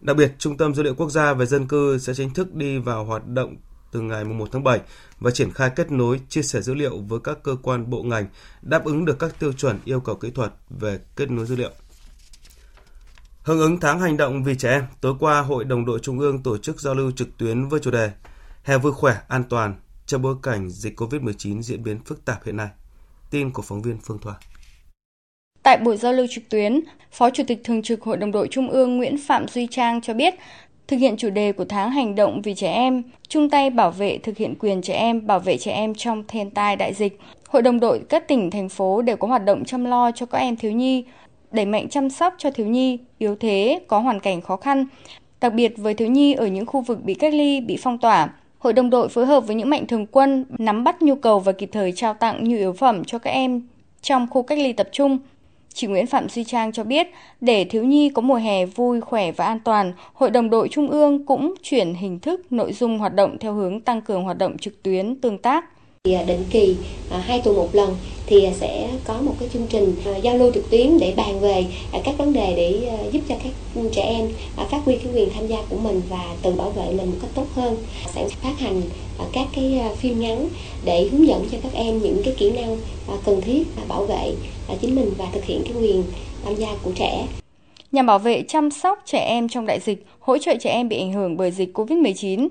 Đặc 0.00 0.16
biệt, 0.16 0.32
Trung 0.38 0.56
tâm 0.56 0.74
Dữ 0.74 0.82
liệu 0.82 0.94
Quốc 0.94 1.10
gia 1.10 1.32
về 1.34 1.46
dân 1.46 1.68
cư 1.68 1.98
sẽ 1.98 2.14
chính 2.14 2.34
thức 2.34 2.54
đi 2.54 2.78
vào 2.78 3.04
hoạt 3.04 3.26
động 3.26 3.56
từ 3.92 4.00
ngày 4.00 4.24
1 4.24 4.48
tháng 4.52 4.64
7 4.64 4.80
và 5.20 5.30
triển 5.30 5.52
khai 5.52 5.70
kết 5.76 5.92
nối 5.92 6.20
chia 6.28 6.42
sẻ 6.42 6.60
dữ 6.60 6.74
liệu 6.74 6.98
với 6.98 7.20
các 7.24 7.38
cơ 7.42 7.56
quan 7.62 7.90
bộ 7.90 8.02
ngành 8.02 8.26
đáp 8.62 8.84
ứng 8.84 9.04
được 9.04 9.18
các 9.18 9.38
tiêu 9.38 9.52
chuẩn 9.52 9.78
yêu 9.84 10.00
cầu 10.00 10.14
kỹ 10.14 10.30
thuật 10.30 10.52
về 10.70 10.98
kết 11.16 11.30
nối 11.30 11.46
dữ 11.46 11.56
liệu. 11.56 11.70
Hưởng 13.42 13.60
ứng 13.60 13.80
tháng 13.80 14.00
hành 14.00 14.16
động 14.16 14.44
vì 14.44 14.54
trẻ 14.54 14.70
em, 14.70 14.84
tối 15.00 15.14
qua 15.20 15.40
Hội 15.40 15.64
đồng 15.64 15.84
đội 15.84 15.98
Trung 16.02 16.18
ương 16.18 16.42
tổ 16.42 16.58
chức 16.58 16.80
giao 16.80 16.94
lưu 16.94 17.10
trực 17.10 17.28
tuyến 17.38 17.68
với 17.68 17.80
chủ 17.80 17.90
đề 17.90 18.10
Hè 18.64 18.78
vui 18.78 18.92
khỏe, 18.92 19.16
an 19.28 19.44
toàn 19.44 19.74
trong 20.06 20.22
bối 20.22 20.34
cảnh 20.42 20.70
dịch 20.70 21.00
COVID-19 21.00 21.62
diễn 21.62 21.82
biến 21.82 22.00
phức 22.04 22.24
tạp 22.24 22.44
hiện 22.44 22.56
nay. 22.56 22.68
Tin 23.30 23.50
của 23.50 23.62
phóng 23.62 23.82
viên 23.82 23.98
Phương 24.04 24.18
Thoa. 24.18 24.34
Tại 25.62 25.78
buổi 25.78 25.96
giao 25.96 26.12
lưu 26.12 26.26
trực 26.30 26.44
tuyến, 26.50 26.80
Phó 27.12 27.30
Chủ 27.30 27.42
tịch 27.46 27.60
Thường 27.64 27.82
trực 27.82 28.02
Hội 28.02 28.16
đồng 28.16 28.32
đội 28.32 28.48
Trung 28.50 28.70
ương 28.70 28.96
Nguyễn 28.96 29.16
Phạm 29.28 29.48
Duy 29.48 29.68
Trang 29.70 30.00
cho 30.00 30.14
biết, 30.14 30.34
thực 30.88 30.96
hiện 30.96 31.16
chủ 31.16 31.30
đề 31.30 31.52
của 31.52 31.64
tháng 31.64 31.90
hành 31.90 32.14
động 32.14 32.42
vì 32.42 32.54
trẻ 32.54 32.72
em, 32.72 33.02
chung 33.28 33.50
tay 33.50 33.70
bảo 33.70 33.90
vệ 33.90 34.18
thực 34.18 34.36
hiện 34.36 34.54
quyền 34.58 34.82
trẻ 34.82 34.94
em, 34.94 35.26
bảo 35.26 35.40
vệ 35.40 35.58
trẻ 35.58 35.72
em 35.72 35.94
trong 35.94 36.24
thiên 36.28 36.50
tai 36.50 36.76
đại 36.76 36.94
dịch. 36.94 37.18
Hội 37.48 37.62
đồng 37.62 37.80
đội 37.80 38.00
các 38.08 38.28
tỉnh, 38.28 38.50
thành 38.50 38.68
phố 38.68 39.02
đều 39.02 39.16
có 39.16 39.28
hoạt 39.28 39.44
động 39.44 39.64
chăm 39.64 39.84
lo 39.84 40.10
cho 40.10 40.26
các 40.26 40.38
em 40.38 40.56
thiếu 40.56 40.72
nhi, 40.72 41.04
đẩy 41.50 41.66
mạnh 41.66 41.88
chăm 41.88 42.10
sóc 42.10 42.34
cho 42.38 42.50
thiếu 42.50 42.66
nhi 42.66 42.98
yếu 43.18 43.36
thế 43.36 43.80
có 43.86 43.98
hoàn 43.98 44.20
cảnh 44.20 44.40
khó 44.40 44.56
khăn, 44.56 44.86
đặc 45.40 45.54
biệt 45.54 45.72
với 45.76 45.94
thiếu 45.94 46.08
nhi 46.08 46.32
ở 46.32 46.46
những 46.46 46.66
khu 46.66 46.80
vực 46.80 47.04
bị 47.04 47.14
cách 47.14 47.34
ly, 47.34 47.60
bị 47.60 47.78
phong 47.82 47.98
tỏa. 47.98 48.28
Hội 48.58 48.72
đồng 48.72 48.90
đội 48.90 49.08
phối 49.08 49.26
hợp 49.26 49.46
với 49.46 49.56
những 49.56 49.70
mạnh 49.70 49.86
thường 49.86 50.06
quân 50.06 50.44
nắm 50.58 50.84
bắt 50.84 51.02
nhu 51.02 51.14
cầu 51.14 51.40
và 51.40 51.52
kịp 51.52 51.68
thời 51.72 51.92
trao 51.92 52.14
tặng 52.14 52.44
nhu 52.44 52.56
yếu 52.56 52.72
phẩm 52.72 53.04
cho 53.04 53.18
các 53.18 53.30
em 53.30 53.62
trong 54.02 54.26
khu 54.30 54.42
cách 54.42 54.58
ly 54.58 54.72
tập 54.72 54.88
trung. 54.92 55.18
Chị 55.72 55.86
Nguyễn 55.86 56.06
Phạm 56.06 56.28
Duy 56.28 56.44
Trang 56.44 56.72
cho 56.72 56.84
biết, 56.84 57.06
để 57.40 57.64
thiếu 57.64 57.84
nhi 57.84 58.08
có 58.08 58.22
mùa 58.22 58.34
hè 58.34 58.66
vui, 58.66 59.00
khỏe 59.00 59.32
và 59.32 59.44
an 59.44 59.60
toàn, 59.60 59.92
Hội 60.12 60.30
đồng 60.30 60.50
đội 60.50 60.68
Trung 60.68 60.90
ương 60.90 61.26
cũng 61.26 61.54
chuyển 61.62 61.94
hình 61.94 62.20
thức 62.20 62.52
nội 62.52 62.72
dung 62.72 62.98
hoạt 62.98 63.14
động 63.14 63.38
theo 63.38 63.52
hướng 63.52 63.80
tăng 63.80 64.00
cường 64.00 64.24
hoạt 64.24 64.38
động 64.38 64.58
trực 64.58 64.82
tuyến 64.82 65.20
tương 65.20 65.38
tác. 65.38 65.64
À, 66.04 66.22
định 66.26 66.44
kỳ 66.50 66.76
à, 67.10 67.18
hai 67.18 67.40
tuần 67.40 67.56
một 67.56 67.74
lần 67.74 67.96
thì 68.26 68.44
à, 68.44 68.52
sẽ 68.60 68.88
có 69.04 69.20
một 69.20 69.34
cái 69.40 69.48
chương 69.52 69.66
trình 69.66 69.94
giao 70.22 70.38
lưu 70.38 70.52
trực 70.52 70.70
tuyến 70.70 70.98
để 70.98 71.14
bàn 71.16 71.40
về 71.40 71.64
các 72.04 72.18
vấn 72.18 72.32
đề 72.32 72.54
để 72.56 72.90
giúp 73.12 73.20
cho 73.28 73.34
các 73.44 73.82
trẻ 73.92 74.02
em 74.02 74.28
phát 74.70 74.78
huy 74.84 74.96
cái 74.96 75.12
quyền 75.14 75.30
tham 75.30 75.46
gia 75.46 75.56
của 75.68 75.76
mình 75.76 76.02
và 76.08 76.34
tự 76.42 76.52
bảo 76.52 76.70
vệ 76.70 76.86
mình 76.86 77.10
một 77.10 77.16
cách 77.20 77.30
tốt 77.34 77.46
hơn. 77.54 77.76
Sẽ 78.14 78.28
phát 78.28 78.58
hành 78.58 78.82
các 79.32 79.46
cái 79.54 79.80
phim 79.96 80.20
ngắn 80.20 80.48
để 80.84 81.08
hướng 81.12 81.26
dẫn 81.26 81.44
cho 81.52 81.58
các 81.62 81.72
em 81.72 81.98
những 82.02 82.22
cái 82.24 82.34
kỹ 82.38 82.50
năng 82.50 82.78
cần 83.24 83.40
thiết 83.40 83.62
bảo 83.88 84.04
vệ 84.04 84.32
chính 84.80 84.94
mình 84.94 85.10
và 85.18 85.26
thực 85.32 85.44
hiện 85.44 85.62
cái 85.64 85.72
quyền 85.82 86.02
tham 86.44 86.54
gia 86.54 86.68
của 86.82 86.90
trẻ. 86.94 87.26
Nhằm 87.92 88.06
bảo 88.06 88.18
vệ 88.18 88.42
chăm 88.48 88.70
sóc 88.70 89.02
trẻ 89.06 89.18
em 89.18 89.48
trong 89.48 89.66
đại 89.66 89.80
dịch, 89.80 90.04
hỗ 90.18 90.38
trợ 90.38 90.56
trẻ 90.60 90.70
em 90.70 90.88
bị 90.88 90.98
ảnh 90.98 91.12
hưởng 91.12 91.36
bởi 91.36 91.50
dịch 91.50 91.70
COVID-19, 91.74 92.48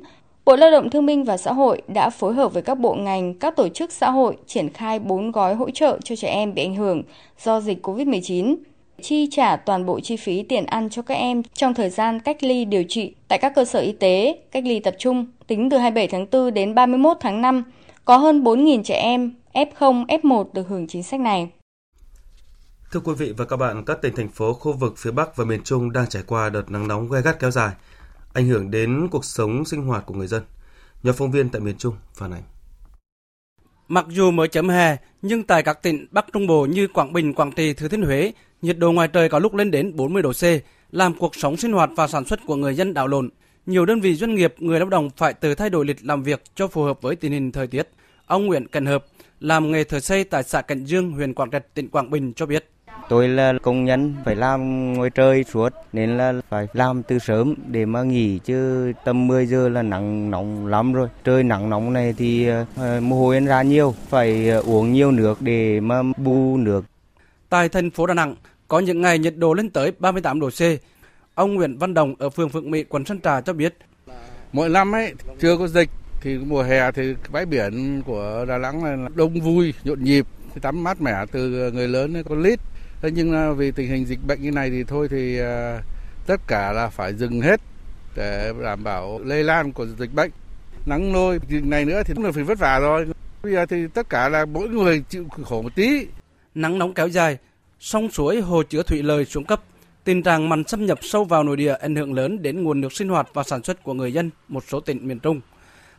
Bộ 0.47 0.55
Lao 0.55 0.71
động 0.71 0.89
Thương 0.89 1.05
binh 1.05 1.23
và 1.23 1.37
Xã 1.37 1.53
hội 1.53 1.81
đã 1.87 2.09
phối 2.09 2.33
hợp 2.33 2.53
với 2.53 2.63
các 2.63 2.79
bộ 2.79 2.95
ngành, 2.95 3.33
các 3.33 3.55
tổ 3.55 3.69
chức 3.69 3.91
xã 3.91 4.09
hội 4.09 4.37
triển 4.45 4.69
khai 4.73 4.99
4 4.99 5.31
gói 5.31 5.55
hỗ 5.55 5.69
trợ 5.69 5.97
cho 6.03 6.15
trẻ 6.15 6.27
em 6.27 6.53
bị 6.53 6.63
ảnh 6.63 6.75
hưởng 6.75 7.03
do 7.43 7.61
dịch 7.61 7.87
COVID-19, 7.87 8.55
chi 9.01 9.27
trả 9.31 9.55
toàn 9.55 9.85
bộ 9.85 9.99
chi 9.99 10.17
phí 10.17 10.43
tiền 10.43 10.65
ăn 10.65 10.89
cho 10.89 11.01
các 11.01 11.15
em 11.15 11.41
trong 11.53 11.73
thời 11.73 11.89
gian 11.89 12.19
cách 12.19 12.43
ly 12.43 12.65
điều 12.65 12.83
trị 12.89 13.15
tại 13.27 13.39
các 13.39 13.55
cơ 13.55 13.65
sở 13.65 13.79
y 13.79 13.91
tế, 13.91 14.39
cách 14.51 14.63
ly 14.65 14.79
tập 14.79 14.95
trung 14.99 15.25
tính 15.47 15.69
từ 15.69 15.77
27 15.77 16.07
tháng 16.07 16.25
4 16.31 16.53
đến 16.53 16.75
31 16.75 17.17
tháng 17.19 17.41
5. 17.41 17.63
Có 18.05 18.17
hơn 18.17 18.43
4.000 18.43 18.83
trẻ 18.83 18.95
em 18.95 19.33
F0, 19.53 20.05
F1 20.05 20.45
được 20.53 20.67
hưởng 20.67 20.87
chính 20.87 21.03
sách 21.03 21.19
này. 21.19 21.49
Thưa 22.91 22.99
quý 22.99 23.13
vị 23.17 23.33
và 23.37 23.45
các 23.45 23.57
bạn, 23.57 23.85
các 23.85 24.01
tỉnh 24.01 24.15
thành 24.15 24.29
phố 24.29 24.53
khu 24.53 24.73
vực 24.73 24.93
phía 24.97 25.11
Bắc 25.11 25.35
và 25.35 25.45
miền 25.45 25.61
Trung 25.63 25.91
đang 25.91 26.07
trải 26.07 26.23
qua 26.27 26.49
đợt 26.49 26.71
nắng 26.71 26.87
nóng 26.87 27.09
gai 27.09 27.21
gắt 27.21 27.39
kéo 27.39 27.51
dài– 27.51 27.71
ảnh 28.37 28.47
hưởng 28.47 28.71
đến 28.71 29.07
cuộc 29.11 29.25
sống 29.25 29.65
sinh 29.65 29.81
hoạt 29.81 30.05
của 30.05 30.13
người 30.13 30.27
dân. 30.27 30.43
Nhóm 31.03 31.15
phóng 31.15 31.31
viên 31.31 31.49
tại 31.49 31.61
miền 31.61 31.77
Trung 31.77 31.95
phản 32.13 32.33
ánh. 32.33 32.43
Mặc 33.87 34.05
dù 34.09 34.31
mới 34.31 34.47
chấm 34.47 34.69
hè, 34.69 34.97
nhưng 35.21 35.43
tại 35.43 35.63
các 35.63 35.83
tỉnh 35.83 36.07
Bắc 36.11 36.25
Trung 36.33 36.47
Bộ 36.47 36.65
như 36.65 36.87
Quảng 36.87 37.13
Bình, 37.13 37.33
Quảng 37.33 37.51
Trị, 37.51 37.73
Thừa 37.73 37.87
Thiên 37.87 38.01
Huế, 38.01 38.31
nhiệt 38.61 38.77
độ 38.77 38.91
ngoài 38.91 39.07
trời 39.07 39.29
có 39.29 39.39
lúc 39.39 39.55
lên 39.55 39.71
đến 39.71 39.95
40 39.95 40.21
độ 40.21 40.31
C, 40.31 40.43
làm 40.91 41.13
cuộc 41.13 41.35
sống 41.35 41.57
sinh 41.57 41.71
hoạt 41.71 41.89
và 41.95 42.07
sản 42.07 42.25
xuất 42.25 42.39
của 42.45 42.55
người 42.55 42.75
dân 42.75 42.93
đảo 42.93 43.07
lộn. 43.07 43.29
Nhiều 43.65 43.85
đơn 43.85 44.01
vị 44.01 44.15
doanh 44.15 44.35
nghiệp, 44.35 44.55
người 44.57 44.79
lao 44.79 44.89
động 44.89 45.09
phải 45.17 45.33
tự 45.33 45.55
thay 45.55 45.69
đổi 45.69 45.85
lịch 45.85 46.05
làm 46.05 46.23
việc 46.23 46.43
cho 46.55 46.67
phù 46.67 46.83
hợp 46.83 47.01
với 47.01 47.15
tình 47.15 47.31
hình 47.31 47.51
thời 47.51 47.67
tiết. 47.67 47.89
Ông 48.25 48.45
Nguyễn 48.45 48.67
Cần 48.67 48.85
Hợp, 48.85 49.05
làm 49.39 49.71
nghề 49.71 49.83
thợ 49.83 49.99
xây 49.99 50.23
tại 50.23 50.43
xã 50.43 50.61
Cảnh 50.61 50.85
Dương, 50.85 51.11
huyện 51.11 51.33
Quảng 51.33 51.51
Trạch, 51.51 51.73
tỉnh 51.73 51.89
Quảng 51.89 52.09
Bình 52.09 52.33
cho 52.33 52.45
biết. 52.45 52.69
Tôi 53.09 53.27
là 53.27 53.53
công 53.61 53.85
nhân 53.85 54.15
phải 54.25 54.35
làm 54.35 54.93
ngoài 54.93 55.09
trời 55.09 55.43
suốt 55.43 55.73
nên 55.93 56.17
là 56.17 56.33
phải 56.49 56.67
làm 56.73 57.03
từ 57.03 57.19
sớm 57.19 57.55
để 57.67 57.85
mà 57.85 58.03
nghỉ 58.03 58.39
chứ 58.39 58.91
tầm 59.05 59.27
10 59.27 59.45
giờ 59.45 59.69
là 59.69 59.81
nắng 59.81 60.31
nóng 60.31 60.67
lắm 60.67 60.93
rồi. 60.93 61.07
Trời 61.23 61.43
nắng 61.43 61.69
nóng 61.69 61.93
này 61.93 62.13
thì 62.17 62.49
uh, 62.51 63.03
mồ 63.03 63.19
hôi 63.19 63.39
ra 63.39 63.61
nhiều, 63.61 63.95
phải 64.09 64.51
uh, 64.59 64.65
uống 64.65 64.93
nhiều 64.93 65.11
nước 65.11 65.41
để 65.41 65.79
mà 65.79 66.01
bù 66.17 66.57
nước. 66.57 66.85
Tại 67.49 67.69
thành 67.69 67.91
phố 67.91 68.05
Đà 68.05 68.13
Nẵng 68.13 68.35
có 68.67 68.79
những 68.79 69.01
ngày 69.01 69.19
nhiệt 69.19 69.37
độ 69.37 69.53
lên 69.53 69.69
tới 69.69 69.91
38 69.99 70.39
độ 70.39 70.49
C. 70.49 70.61
Ông 71.35 71.55
Nguyễn 71.55 71.77
Văn 71.77 71.93
Đồng 71.93 72.15
ở 72.19 72.29
phường 72.29 72.49
Phượng 72.49 72.71
Mỹ, 72.71 72.83
quận 72.83 73.05
Sơn 73.05 73.21
Trà 73.21 73.41
cho 73.41 73.53
biết. 73.53 73.77
Mỗi 74.53 74.69
năm 74.69 74.91
ấy 74.91 75.13
chưa 75.39 75.57
có 75.57 75.67
dịch 75.67 75.89
thì 76.21 76.37
mùa 76.37 76.63
hè 76.63 76.91
thì 76.91 77.15
bãi 77.31 77.45
biển 77.45 78.01
của 78.05 78.45
Đà 78.47 78.57
Nẵng 78.57 78.83
là 78.83 79.09
đông 79.15 79.41
vui, 79.41 79.73
nhộn 79.83 80.03
nhịp, 80.03 80.25
tắm 80.61 80.83
mát 80.83 81.01
mẻ 81.01 81.25
từ 81.31 81.71
người 81.71 81.87
lớn 81.87 82.13
đến 82.13 82.23
con 82.29 82.41
lít 82.41 82.59
Thế 83.01 83.11
nhưng 83.11 83.33
à, 83.33 83.51
vì 83.51 83.71
tình 83.71 83.89
hình 83.89 84.05
dịch 84.05 84.19
bệnh 84.27 84.41
như 84.41 84.51
này 84.51 84.69
thì 84.69 84.83
thôi 84.83 85.07
thì 85.11 85.39
à, 85.39 85.81
tất 86.27 86.41
cả 86.47 86.71
là 86.71 86.89
phải 86.89 87.13
dừng 87.13 87.41
hết 87.41 87.61
để 88.15 88.53
đảm 88.63 88.83
bảo 88.83 89.19
lây 89.23 89.43
lan 89.43 89.71
của 89.71 89.85
dịch 89.99 90.13
bệnh. 90.13 90.31
Nắng 90.85 91.13
nôi 91.13 91.39
này 91.49 91.85
nữa 91.85 92.01
thì 92.05 92.13
cũng 92.13 92.25
là 92.25 92.31
phải 92.31 92.43
vất 92.43 92.59
vả 92.59 92.79
rồi. 92.79 93.07
Bây 93.43 93.53
giờ 93.53 93.65
thì 93.65 93.87
tất 93.93 94.09
cả 94.09 94.29
là 94.29 94.45
mỗi 94.45 94.69
người 94.69 95.03
chịu 95.09 95.25
khổ 95.45 95.61
một 95.61 95.75
tí. 95.75 96.07
Nắng 96.55 96.79
nóng 96.79 96.93
kéo 96.93 97.07
dài, 97.07 97.37
sông 97.79 98.11
suối 98.11 98.41
hồ 98.41 98.63
chứa 98.63 98.83
thủy 98.83 99.03
lợi 99.03 99.25
xuống 99.25 99.45
cấp, 99.45 99.61
tình 100.03 100.23
trạng 100.23 100.49
mặn 100.49 100.63
xâm 100.67 100.85
nhập 100.85 100.99
sâu 101.01 101.23
vào 101.23 101.43
nội 101.43 101.57
địa 101.57 101.73
ảnh 101.73 101.95
hưởng 101.95 102.13
lớn 102.13 102.41
đến 102.41 102.63
nguồn 102.63 102.81
nước 102.81 102.93
sinh 102.93 103.09
hoạt 103.09 103.29
và 103.33 103.43
sản 103.43 103.63
xuất 103.63 103.83
của 103.83 103.93
người 103.93 104.13
dân 104.13 104.29
một 104.47 104.63
số 104.67 104.79
tỉnh 104.79 105.07
miền 105.07 105.19
Trung. 105.19 105.41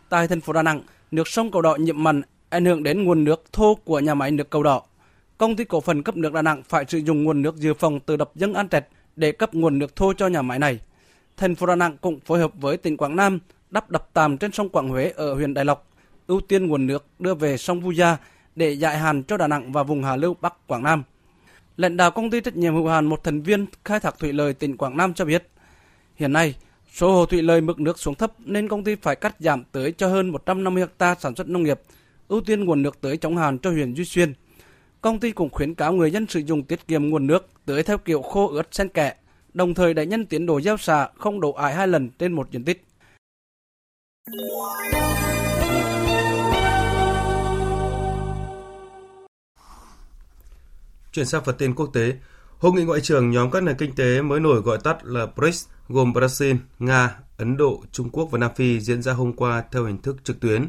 Tại 0.08 0.28
thành 0.28 0.40
phố 0.40 0.52
Đà 0.52 0.62
Nẵng, 0.62 0.82
nước 1.10 1.28
sông 1.28 1.50
Cầu 1.50 1.62
Đỏ 1.62 1.76
nhiễm 1.76 2.02
mặn 2.02 2.22
ảnh 2.48 2.64
hưởng 2.64 2.82
đến 2.82 3.04
nguồn 3.04 3.24
nước 3.24 3.44
thô 3.52 3.74
của 3.84 4.00
nhà 4.00 4.14
máy 4.14 4.30
nước 4.30 4.50
Cầu 4.50 4.62
Đỏ 4.62 4.82
công 5.38 5.56
ty 5.56 5.64
cổ 5.64 5.80
phần 5.80 6.02
cấp 6.02 6.16
nước 6.16 6.32
Đà 6.32 6.42
Nẵng 6.42 6.62
phải 6.62 6.84
sử 6.88 6.98
dụng 6.98 7.24
nguồn 7.24 7.42
nước 7.42 7.56
dự 7.56 7.74
phòng 7.74 8.00
từ 8.00 8.16
đập 8.16 8.30
dân 8.34 8.54
An 8.54 8.68
Trạch 8.68 8.84
để 9.16 9.32
cấp 9.32 9.54
nguồn 9.54 9.78
nước 9.78 9.96
thô 9.96 10.12
cho 10.12 10.26
nhà 10.26 10.42
máy 10.42 10.58
này. 10.58 10.80
Thành 11.36 11.54
phố 11.54 11.66
Đà 11.66 11.74
Nẵng 11.74 11.96
cũng 11.96 12.20
phối 12.20 12.38
hợp 12.38 12.52
với 12.60 12.76
tỉnh 12.76 12.96
Quảng 12.96 13.16
Nam 13.16 13.38
đắp 13.70 13.90
đập 13.90 14.08
tạm 14.12 14.38
trên 14.38 14.52
sông 14.52 14.68
Quảng 14.68 14.88
Huế 14.88 15.12
ở 15.16 15.34
huyện 15.34 15.54
Đại 15.54 15.64
Lộc, 15.64 15.86
ưu 16.26 16.40
tiên 16.40 16.66
nguồn 16.66 16.86
nước 16.86 17.06
đưa 17.18 17.34
về 17.34 17.56
sông 17.56 17.80
Vu 17.80 17.90
Gia 17.90 18.16
để 18.56 18.70
giải 18.70 18.98
hàn 18.98 19.22
cho 19.22 19.36
Đà 19.36 19.46
Nẵng 19.46 19.72
và 19.72 19.82
vùng 19.82 20.04
Hà 20.04 20.16
Lưu 20.16 20.36
Bắc 20.40 20.66
Quảng 20.66 20.82
Nam. 20.82 21.02
Lãnh 21.76 21.96
đạo 21.96 22.10
công 22.10 22.30
ty 22.30 22.40
trách 22.40 22.56
nhiệm 22.56 22.74
hữu 22.74 22.88
hạn 22.88 23.06
một 23.06 23.24
thành 23.24 23.42
viên 23.42 23.66
khai 23.84 24.00
thác 24.00 24.18
thủy 24.18 24.32
lợi 24.32 24.54
tỉnh 24.54 24.76
Quảng 24.76 24.96
Nam 24.96 25.14
cho 25.14 25.24
biết, 25.24 25.48
hiện 26.16 26.32
nay 26.32 26.54
số 26.92 27.12
hồ 27.12 27.26
thủy 27.26 27.42
lợi 27.42 27.60
mực 27.60 27.80
nước 27.80 27.98
xuống 27.98 28.14
thấp 28.14 28.32
nên 28.38 28.68
công 28.68 28.84
ty 28.84 28.94
phải 28.94 29.16
cắt 29.16 29.36
giảm 29.38 29.64
tới 29.72 29.92
cho 29.92 30.08
hơn 30.08 30.30
150 30.30 30.84
ha 30.98 31.14
sản 31.14 31.34
xuất 31.34 31.48
nông 31.48 31.62
nghiệp, 31.62 31.80
ưu 32.28 32.40
tiên 32.40 32.64
nguồn 32.64 32.82
nước 32.82 33.00
tưới 33.00 33.16
chống 33.16 33.36
hạn 33.36 33.58
cho 33.58 33.70
huyện 33.70 33.94
Duy 33.94 34.04
Xuyên– 34.04 34.32
công 35.00 35.20
ty 35.20 35.32
cũng 35.32 35.50
khuyến 35.50 35.74
cáo 35.74 35.92
người 35.92 36.10
dân 36.10 36.26
sử 36.26 36.40
dụng 36.40 36.64
tiết 36.64 36.88
kiệm 36.88 37.08
nguồn 37.10 37.26
nước 37.26 37.46
tưới 37.66 37.82
theo 37.82 37.98
kiểu 37.98 38.22
khô 38.22 38.48
ướt 38.48 38.74
xen 38.74 38.88
kẽ, 38.88 39.14
đồng 39.54 39.74
thời 39.74 39.94
đẩy 39.94 40.06
nhanh 40.06 40.26
tiến 40.26 40.46
độ 40.46 40.60
gieo 40.60 40.76
xạ 40.76 41.08
không 41.18 41.40
đổ 41.40 41.52
ải 41.52 41.74
hai 41.74 41.88
lần 41.88 42.10
trên 42.18 42.32
một 42.32 42.50
diện 42.50 42.64
tích. 42.64 42.84
Chuyển 51.12 51.26
sang 51.26 51.44
phần 51.44 51.54
tin 51.58 51.74
quốc 51.74 51.90
tế, 51.92 52.12
Hội 52.58 52.72
nghị 52.72 52.84
ngoại 52.84 53.00
trưởng 53.00 53.30
nhóm 53.30 53.50
các 53.50 53.62
nền 53.62 53.76
kinh 53.76 53.94
tế 53.94 54.22
mới 54.22 54.40
nổi 54.40 54.60
gọi 54.60 54.78
tắt 54.84 55.04
là 55.04 55.26
BRICS 55.36 55.66
gồm 55.88 56.12
Brazil, 56.12 56.56
Nga, 56.78 57.16
Ấn 57.36 57.56
Độ, 57.56 57.82
Trung 57.92 58.10
Quốc 58.10 58.28
và 58.30 58.38
Nam 58.38 58.50
Phi 58.56 58.80
diễn 58.80 59.02
ra 59.02 59.12
hôm 59.12 59.32
qua 59.32 59.64
theo 59.72 59.84
hình 59.84 59.98
thức 60.02 60.16
trực 60.24 60.40
tuyến. 60.40 60.68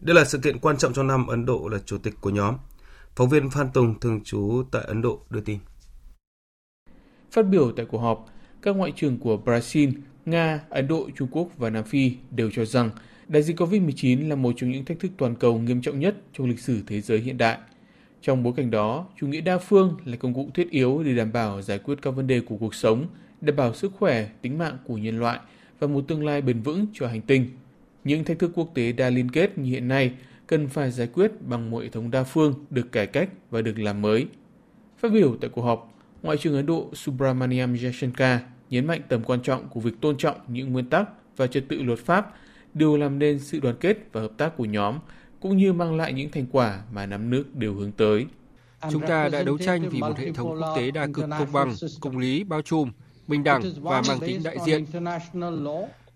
Đây 0.00 0.14
là 0.14 0.24
sự 0.24 0.38
kiện 0.38 0.58
quan 0.58 0.76
trọng 0.76 0.92
trong 0.92 1.06
năm 1.06 1.26
Ấn 1.26 1.46
Độ 1.46 1.68
là 1.72 1.78
chủ 1.86 1.98
tịch 1.98 2.14
của 2.20 2.30
nhóm. 2.30 2.54
Phóng 3.16 3.28
viên 3.28 3.50
Phan 3.50 3.70
Tùng 3.74 4.00
thường 4.00 4.20
trú 4.24 4.62
tại 4.72 4.82
Ấn 4.86 5.02
Độ 5.02 5.20
đưa 5.30 5.40
tin. 5.40 5.58
Phát 7.30 7.42
biểu 7.42 7.72
tại 7.72 7.86
cuộc 7.86 7.98
họp, 7.98 8.26
các 8.62 8.76
ngoại 8.76 8.92
trưởng 8.96 9.18
của 9.18 9.38
Brazil, 9.44 9.92
Nga, 10.26 10.60
Ấn 10.70 10.88
Độ, 10.88 11.08
Trung 11.16 11.28
Quốc 11.30 11.48
và 11.56 11.70
Nam 11.70 11.84
Phi 11.84 12.12
đều 12.30 12.50
cho 12.50 12.64
rằng 12.64 12.90
đại 13.28 13.42
dịch 13.42 13.60
COVID-19 13.60 14.28
là 14.28 14.36
một 14.36 14.52
trong 14.56 14.70
những 14.70 14.84
thách 14.84 15.00
thức 15.00 15.10
toàn 15.16 15.34
cầu 15.34 15.58
nghiêm 15.58 15.82
trọng 15.82 16.00
nhất 16.00 16.16
trong 16.32 16.48
lịch 16.48 16.60
sử 16.60 16.82
thế 16.86 17.00
giới 17.00 17.18
hiện 17.18 17.38
đại. 17.38 17.58
Trong 18.22 18.42
bối 18.42 18.52
cảnh 18.56 18.70
đó, 18.70 19.06
chủ 19.20 19.26
nghĩa 19.26 19.40
đa 19.40 19.58
phương 19.58 19.96
là 20.04 20.16
công 20.16 20.34
cụ 20.34 20.50
thiết 20.54 20.70
yếu 20.70 21.02
để 21.02 21.14
đảm 21.14 21.32
bảo 21.32 21.62
giải 21.62 21.78
quyết 21.78 22.02
các 22.02 22.10
vấn 22.10 22.26
đề 22.26 22.40
của 22.40 22.56
cuộc 22.56 22.74
sống, 22.74 23.06
đảm 23.40 23.56
bảo 23.56 23.74
sức 23.74 23.92
khỏe, 23.98 24.28
tính 24.42 24.58
mạng 24.58 24.78
của 24.84 24.96
nhân 24.96 25.18
loại 25.18 25.38
và 25.78 25.86
một 25.86 26.04
tương 26.08 26.26
lai 26.26 26.42
bền 26.42 26.62
vững 26.62 26.86
cho 26.92 27.06
hành 27.06 27.20
tinh. 27.20 27.46
Những 28.04 28.24
thách 28.24 28.38
thức 28.38 28.50
quốc 28.54 28.70
tế 28.74 28.92
đa 28.92 29.10
liên 29.10 29.30
kết 29.30 29.58
như 29.58 29.70
hiện 29.70 29.88
nay 29.88 30.12
cần 30.46 30.68
phải 30.68 30.90
giải 30.90 31.06
quyết 31.06 31.32
bằng 31.42 31.70
một 31.70 31.78
hệ 31.82 31.88
thống 31.88 32.10
đa 32.10 32.24
phương 32.24 32.54
được 32.70 32.92
cải 32.92 33.06
cách 33.06 33.28
và 33.50 33.62
được 33.62 33.78
làm 33.78 34.02
mới. 34.02 34.26
Phát 34.98 35.12
biểu 35.12 35.36
tại 35.40 35.50
cuộc 35.50 35.62
họp, 35.62 35.94
Ngoại 36.22 36.36
trưởng 36.36 36.54
Ấn 36.54 36.66
Độ 36.66 36.90
Subramaniam 36.94 37.74
Jaishankar 37.74 38.38
nhấn 38.70 38.86
mạnh 38.86 39.00
tầm 39.08 39.22
quan 39.24 39.40
trọng 39.42 39.68
của 39.68 39.80
việc 39.80 40.00
tôn 40.00 40.16
trọng 40.16 40.36
những 40.48 40.72
nguyên 40.72 40.90
tắc 40.90 41.08
và 41.36 41.46
trật 41.46 41.64
tự 41.68 41.82
luật 41.82 41.98
pháp 41.98 42.34
đều 42.74 42.96
làm 42.96 43.18
nên 43.18 43.38
sự 43.38 43.60
đoàn 43.60 43.76
kết 43.80 43.98
và 44.12 44.20
hợp 44.20 44.30
tác 44.36 44.56
của 44.56 44.64
nhóm, 44.64 44.98
cũng 45.40 45.56
như 45.56 45.72
mang 45.72 45.96
lại 45.96 46.12
những 46.12 46.30
thành 46.30 46.46
quả 46.52 46.82
mà 46.92 47.06
năm 47.06 47.30
nước 47.30 47.54
đều 47.54 47.74
hướng 47.74 47.92
tới. 47.92 48.26
Chúng 48.90 49.06
ta 49.06 49.28
đã 49.28 49.42
đấu 49.42 49.58
tranh 49.58 49.88
vì 49.88 50.00
một 50.00 50.18
hệ 50.18 50.32
thống 50.32 50.48
quốc 50.48 50.76
tế 50.76 50.90
đa 50.90 51.06
cực 51.14 51.24
công 51.38 51.52
bằng, 51.52 51.74
công 52.00 52.18
lý, 52.18 52.44
bao 52.44 52.62
trùm, 52.62 52.90
bình 53.26 53.44
đẳng 53.44 53.62
và 53.80 54.02
mang 54.08 54.20
tính 54.20 54.40
đại 54.44 54.56
diện. 54.66 54.84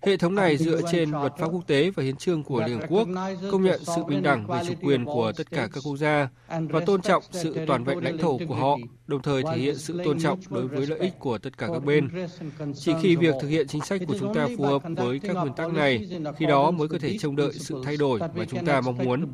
Hệ 0.03 0.17
thống 0.17 0.35
này 0.35 0.57
dựa 0.57 0.81
trên 0.93 1.11
luật 1.11 1.33
pháp 1.39 1.47
quốc 1.47 1.67
tế 1.67 1.91
và 1.91 2.03
hiến 2.03 2.17
trương 2.17 2.43
của 2.43 2.63
Liên 2.67 2.81
Hợp 2.81 2.87
Quốc, 2.89 3.09
công 3.53 3.65
nhận 3.65 3.81
sự 3.85 4.05
bình 4.05 4.23
đẳng 4.23 4.47
về 4.47 4.61
chủ 4.69 4.75
quyền 4.83 5.05
của 5.05 5.33
tất 5.37 5.51
cả 5.51 5.69
các 5.73 5.81
quốc 5.85 5.97
gia 5.97 6.29
và 6.49 6.81
tôn 6.81 7.03
trọng 7.03 7.23
sự 7.31 7.57
toàn 7.67 7.85
vẹn 7.85 7.99
lãnh 8.05 8.19
thổ 8.19 8.39
của 8.49 8.55
họ, 8.55 8.77
đồng 9.07 9.23
thời 9.23 9.43
thể 9.43 9.59
hiện 9.59 9.79
sự 9.79 10.01
tôn 10.05 10.19
trọng 10.19 10.39
đối 10.51 10.69
với 10.69 10.87
lợi 10.87 10.99
ích 10.99 11.19
của 11.19 11.39
tất 11.39 11.59
cả 11.59 11.69
các 11.73 11.85
bên. 11.85 12.09
Chỉ 12.75 12.93
khi 13.03 13.17
việc 13.17 13.35
thực 13.41 13.49
hiện 13.49 13.67
chính 13.67 13.83
sách 13.83 14.01
của 14.09 14.15
chúng 14.21 14.35
ta 14.35 14.49
phù 14.59 14.65
hợp 14.65 14.83
với 14.97 15.19
các 15.19 15.33
nguyên 15.33 15.53
tắc 15.53 15.73
này, 15.73 16.09
khi 16.37 16.47
đó 16.47 16.71
mới 16.71 16.89
có 16.89 16.99
thể 17.01 17.19
trông 17.19 17.37
đợi 17.37 17.53
sự 17.53 17.83
thay 17.85 17.97
đổi 17.97 18.21
mà 18.35 18.45
chúng 18.45 18.67
ta 18.67 18.81
mong 18.81 18.99
muốn. 18.99 19.27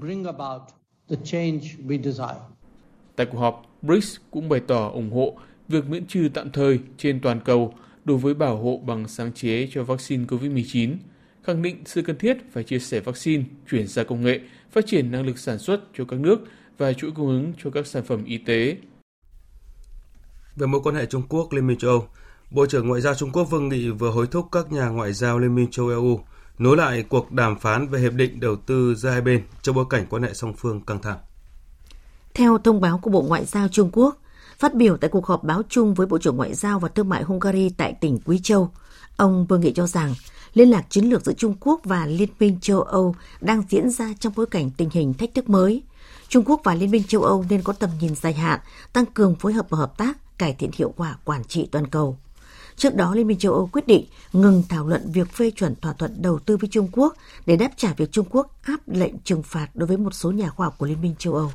Tại 3.17 3.27
cuộc 3.27 3.39
họp, 3.39 3.63
BRICS 3.83 4.17
cũng 4.31 4.49
bày 4.49 4.61
tỏ 4.61 4.89
ủng 4.89 5.11
hộ 5.13 5.35
việc 5.69 5.89
miễn 5.89 6.07
trừ 6.07 6.29
tạm 6.35 6.51
thời 6.51 6.79
trên 6.99 7.21
toàn 7.21 7.41
cầu 7.41 7.75
đối 8.05 8.19
với 8.19 8.35
bảo 8.35 8.57
hộ 8.57 8.81
bằng 8.87 9.09
sáng 9.09 9.33
chế 9.33 9.69
cho 9.73 9.85
vaccine 9.85 10.25
COVID-19, 10.25 10.97
khẳng 11.43 11.63
định 11.63 11.83
sự 11.85 12.03
cần 12.03 12.19
thiết 12.19 12.37
phải 12.53 12.65
chia 12.65 12.79
sẻ 12.79 13.01
vaccine, 13.01 13.45
chuyển 13.71 13.87
giao 13.87 14.05
công 14.05 14.23
nghệ, 14.23 14.41
phát 14.73 14.87
triển 14.87 15.11
năng 15.11 15.27
lực 15.27 15.39
sản 15.39 15.59
xuất 15.59 15.81
cho 15.99 16.05
các 16.05 16.21
nước 16.21 16.39
và 16.79 16.93
chuỗi 16.93 17.11
cung 17.11 17.29
ứng 17.29 17.53
cho 17.65 17.71
các 17.71 17.87
sản 17.87 18.05
phẩm 18.05 18.25
y 18.25 18.39
tế. 18.39 18.77
Về 20.57 20.67
mối 20.67 20.81
quan 20.85 20.95
hệ 20.95 21.07
Trung 21.07 21.23
Quốc 21.29 21.53
Liên 21.53 21.67
minh 21.67 21.79
châu 21.79 21.91
Âu, 21.91 22.07
Bộ 22.51 22.67
trưởng 22.67 22.89
Ngoại 22.89 23.01
giao 23.01 23.15
Trung 23.15 23.31
Quốc 23.33 23.45
Vương 23.45 23.69
Nghị 23.69 23.91
vừa 23.91 24.11
hối 24.11 24.27
thúc 24.27 24.47
các 24.53 24.73
nhà 24.73 24.89
ngoại 24.89 25.13
giao 25.13 25.39
Liên 25.39 25.55
minh 25.55 25.71
châu 25.71 25.89
EU 25.89 26.21
nối 26.59 26.77
lại 26.77 27.05
cuộc 27.09 27.33
đàm 27.33 27.59
phán 27.59 27.89
về 27.89 28.01
hiệp 28.01 28.13
định 28.13 28.41
đầu 28.41 28.57
tư 28.57 28.95
giữa 28.95 29.11
hai 29.11 29.21
bên 29.21 29.43
trong 29.63 29.75
bối 29.75 29.85
cảnh 29.91 30.07
quan 30.11 30.23
hệ 30.23 30.35
song 30.35 30.55
phương 30.59 30.81
căng 30.81 31.03
thẳng. 31.03 31.19
Theo 32.35 32.59
thông 32.59 32.81
báo 32.81 32.99
của 32.99 33.11
Bộ 33.11 33.23
Ngoại 33.23 33.45
giao 33.45 33.69
Trung 33.69 33.91
Quốc, 33.93 34.23
Phát 34.59 34.75
biểu 34.75 34.97
tại 34.97 35.11
cuộc 35.11 35.27
họp 35.27 35.45
báo 35.45 35.63
chung 35.69 35.95
với 35.95 36.07
Bộ 36.07 36.19
trưởng 36.19 36.37
Ngoại 36.37 36.55
giao 36.55 36.79
và 36.79 36.89
Thương 36.89 37.09
mại 37.09 37.23
Hungary 37.23 37.69
tại 37.77 37.95
tỉnh 38.01 38.19
Quý 38.25 38.41
Châu, 38.43 38.71
ông 39.17 39.47
Vương 39.47 39.61
Nghị 39.61 39.73
cho 39.73 39.87
rằng 39.87 40.15
liên 40.55 40.71
lạc 40.71 40.87
chiến 40.91 41.05
lược 41.05 41.25
giữa 41.25 41.33
Trung 41.33 41.55
Quốc 41.61 41.81
và 41.85 42.07
Liên 42.07 42.29
minh 42.41 42.59
châu 42.61 42.83
Âu 42.83 43.15
đang 43.41 43.63
diễn 43.69 43.91
ra 43.91 44.13
trong 44.21 44.33
bối 44.37 44.47
cảnh 44.47 44.71
tình 44.77 44.91
hình 44.93 45.15
thách 45.15 45.35
thức 45.35 45.49
mới. 45.49 45.83
Trung 46.29 46.45
Quốc 46.47 46.61
và 46.65 46.75
Liên 46.75 46.91
minh 46.91 47.05
châu 47.05 47.23
Âu 47.23 47.45
nên 47.51 47.63
có 47.63 47.73
tầm 47.73 47.91
nhìn 48.01 48.15
dài 48.15 48.33
hạn, 48.33 48.61
tăng 48.93 49.07
cường 49.07 49.35
phối 49.35 49.53
hợp 49.53 49.67
và 49.71 49.79
hợp 49.79 49.99
tác, 49.99 50.39
cải 50.39 50.53
thiện 50.53 50.71
hiệu 50.75 50.95
quả 50.97 51.17
quản 51.25 51.45
trị 51.45 51.69
toàn 51.71 51.87
cầu. 51.87 52.19
Trước 52.77 52.95
đó, 52.95 53.15
Liên 53.15 53.27
minh 53.27 53.39
châu 53.39 53.53
Âu 53.53 53.69
quyết 53.73 53.87
định 53.87 54.07
ngừng 54.33 54.63
thảo 54.69 54.89
luận 54.89 55.13
việc 55.13 55.33
phê 55.33 55.51
chuẩn 55.51 55.75
thỏa 55.75 55.93
thuận 55.93 56.23
đầu 56.23 56.39
tư 56.39 56.57
với 56.57 56.69
Trung 56.73 56.89
Quốc 56.93 57.15
để 57.47 57.57
đáp 57.57 57.71
trả 57.77 57.93
việc 57.97 58.13
Trung 58.13 58.27
Quốc 58.31 58.63
áp 58.63 58.81
lệnh 58.87 59.19
trừng 59.19 59.43
phạt 59.43 59.69
đối 59.75 59.87
với 59.87 59.97
một 59.97 60.15
số 60.15 60.31
nhà 60.31 60.51
khoa 60.51 60.67
học 60.67 60.75
của 60.79 60.87
Liên 60.87 61.03
minh 61.03 61.15
châu 61.19 61.35
Âu. 61.35 61.53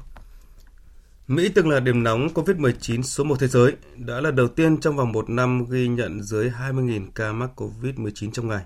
Mỹ 1.30 1.50
từng 1.56 1.70
là 1.70 1.80
điểm 1.80 2.04
nóng 2.04 2.28
COVID-19 2.28 3.02
số 3.02 3.24
1 3.24 3.36
thế 3.40 3.48
giới, 3.48 3.72
đã 3.96 4.22
là 4.22 4.32
đầu 4.32 4.48
tiên 4.48 4.80
trong 4.82 4.98
vòng 4.98 5.12
một 5.12 5.30
năm 5.30 5.66
ghi 5.70 5.88
nhận 5.88 6.24
dưới 6.24 6.50
20.000 6.50 7.08
ca 7.16 7.32
mắc 7.32 7.50
COVID-19 7.56 8.32
trong 8.32 8.48
ngày. 8.48 8.62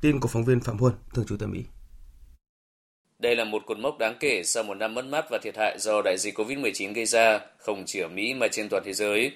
Tin 0.00 0.20
của 0.20 0.28
phóng 0.28 0.44
viên 0.44 0.60
Phạm 0.60 0.78
Huân, 0.78 0.92
thường 1.14 1.24
trú 1.28 1.36
tại 1.36 1.48
Mỹ. 1.48 1.60
Đây 3.18 3.36
là 3.36 3.44
một 3.44 3.62
cột 3.66 3.78
mốc 3.78 3.98
đáng 3.98 4.16
kể 4.20 4.42
sau 4.44 4.62
một 4.62 4.74
năm 4.74 4.94
mất 4.94 5.04
mát 5.04 5.24
và 5.30 5.38
thiệt 5.42 5.56
hại 5.56 5.78
do 5.78 6.02
đại 6.04 6.18
dịch 6.18 6.38
COVID-19 6.38 6.94
gây 6.94 7.06
ra, 7.06 7.40
không 7.58 7.82
chỉ 7.86 8.00
ở 8.00 8.08
Mỹ 8.08 8.34
mà 8.34 8.48
trên 8.48 8.68
toàn 8.68 8.82
thế 8.86 8.92
giới. 8.92 9.32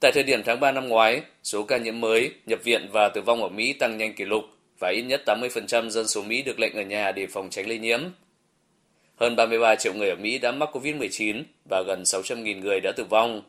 Tại 0.00 0.12
thời 0.14 0.22
điểm 0.22 0.42
tháng 0.46 0.60
3 0.60 0.72
năm 0.72 0.88
ngoái, 0.88 1.22
số 1.42 1.64
ca 1.64 1.76
nhiễm 1.76 2.00
mới, 2.00 2.34
nhập 2.46 2.58
viện 2.64 2.88
và 2.92 3.08
tử 3.08 3.20
vong 3.20 3.42
ở 3.42 3.48
Mỹ 3.48 3.72
tăng 3.72 3.98
nhanh 3.98 4.14
kỷ 4.14 4.24
lục 4.24 4.44
và 4.78 4.88
ít 4.88 5.02
nhất 5.02 5.22
80% 5.26 5.88
dân 5.88 6.08
số 6.08 6.22
Mỹ 6.22 6.42
được 6.42 6.58
lệnh 6.58 6.74
ở 6.74 6.82
nhà 6.82 7.12
để 7.12 7.26
phòng 7.26 7.50
tránh 7.50 7.68
lây 7.68 7.78
nhiễm. 7.78 8.00
Hơn 9.16 9.36
33 9.36 9.76
triệu 9.76 9.94
người 9.94 10.08
ở 10.08 10.16
Mỹ 10.16 10.38
đã 10.38 10.52
mắc 10.52 10.68
COVID-19 10.76 11.42
và 11.70 11.82
gần 11.86 12.02
600.000 12.02 12.60
người 12.60 12.80
đã 12.80 12.92
tử 12.96 13.04
vong. 13.04 13.42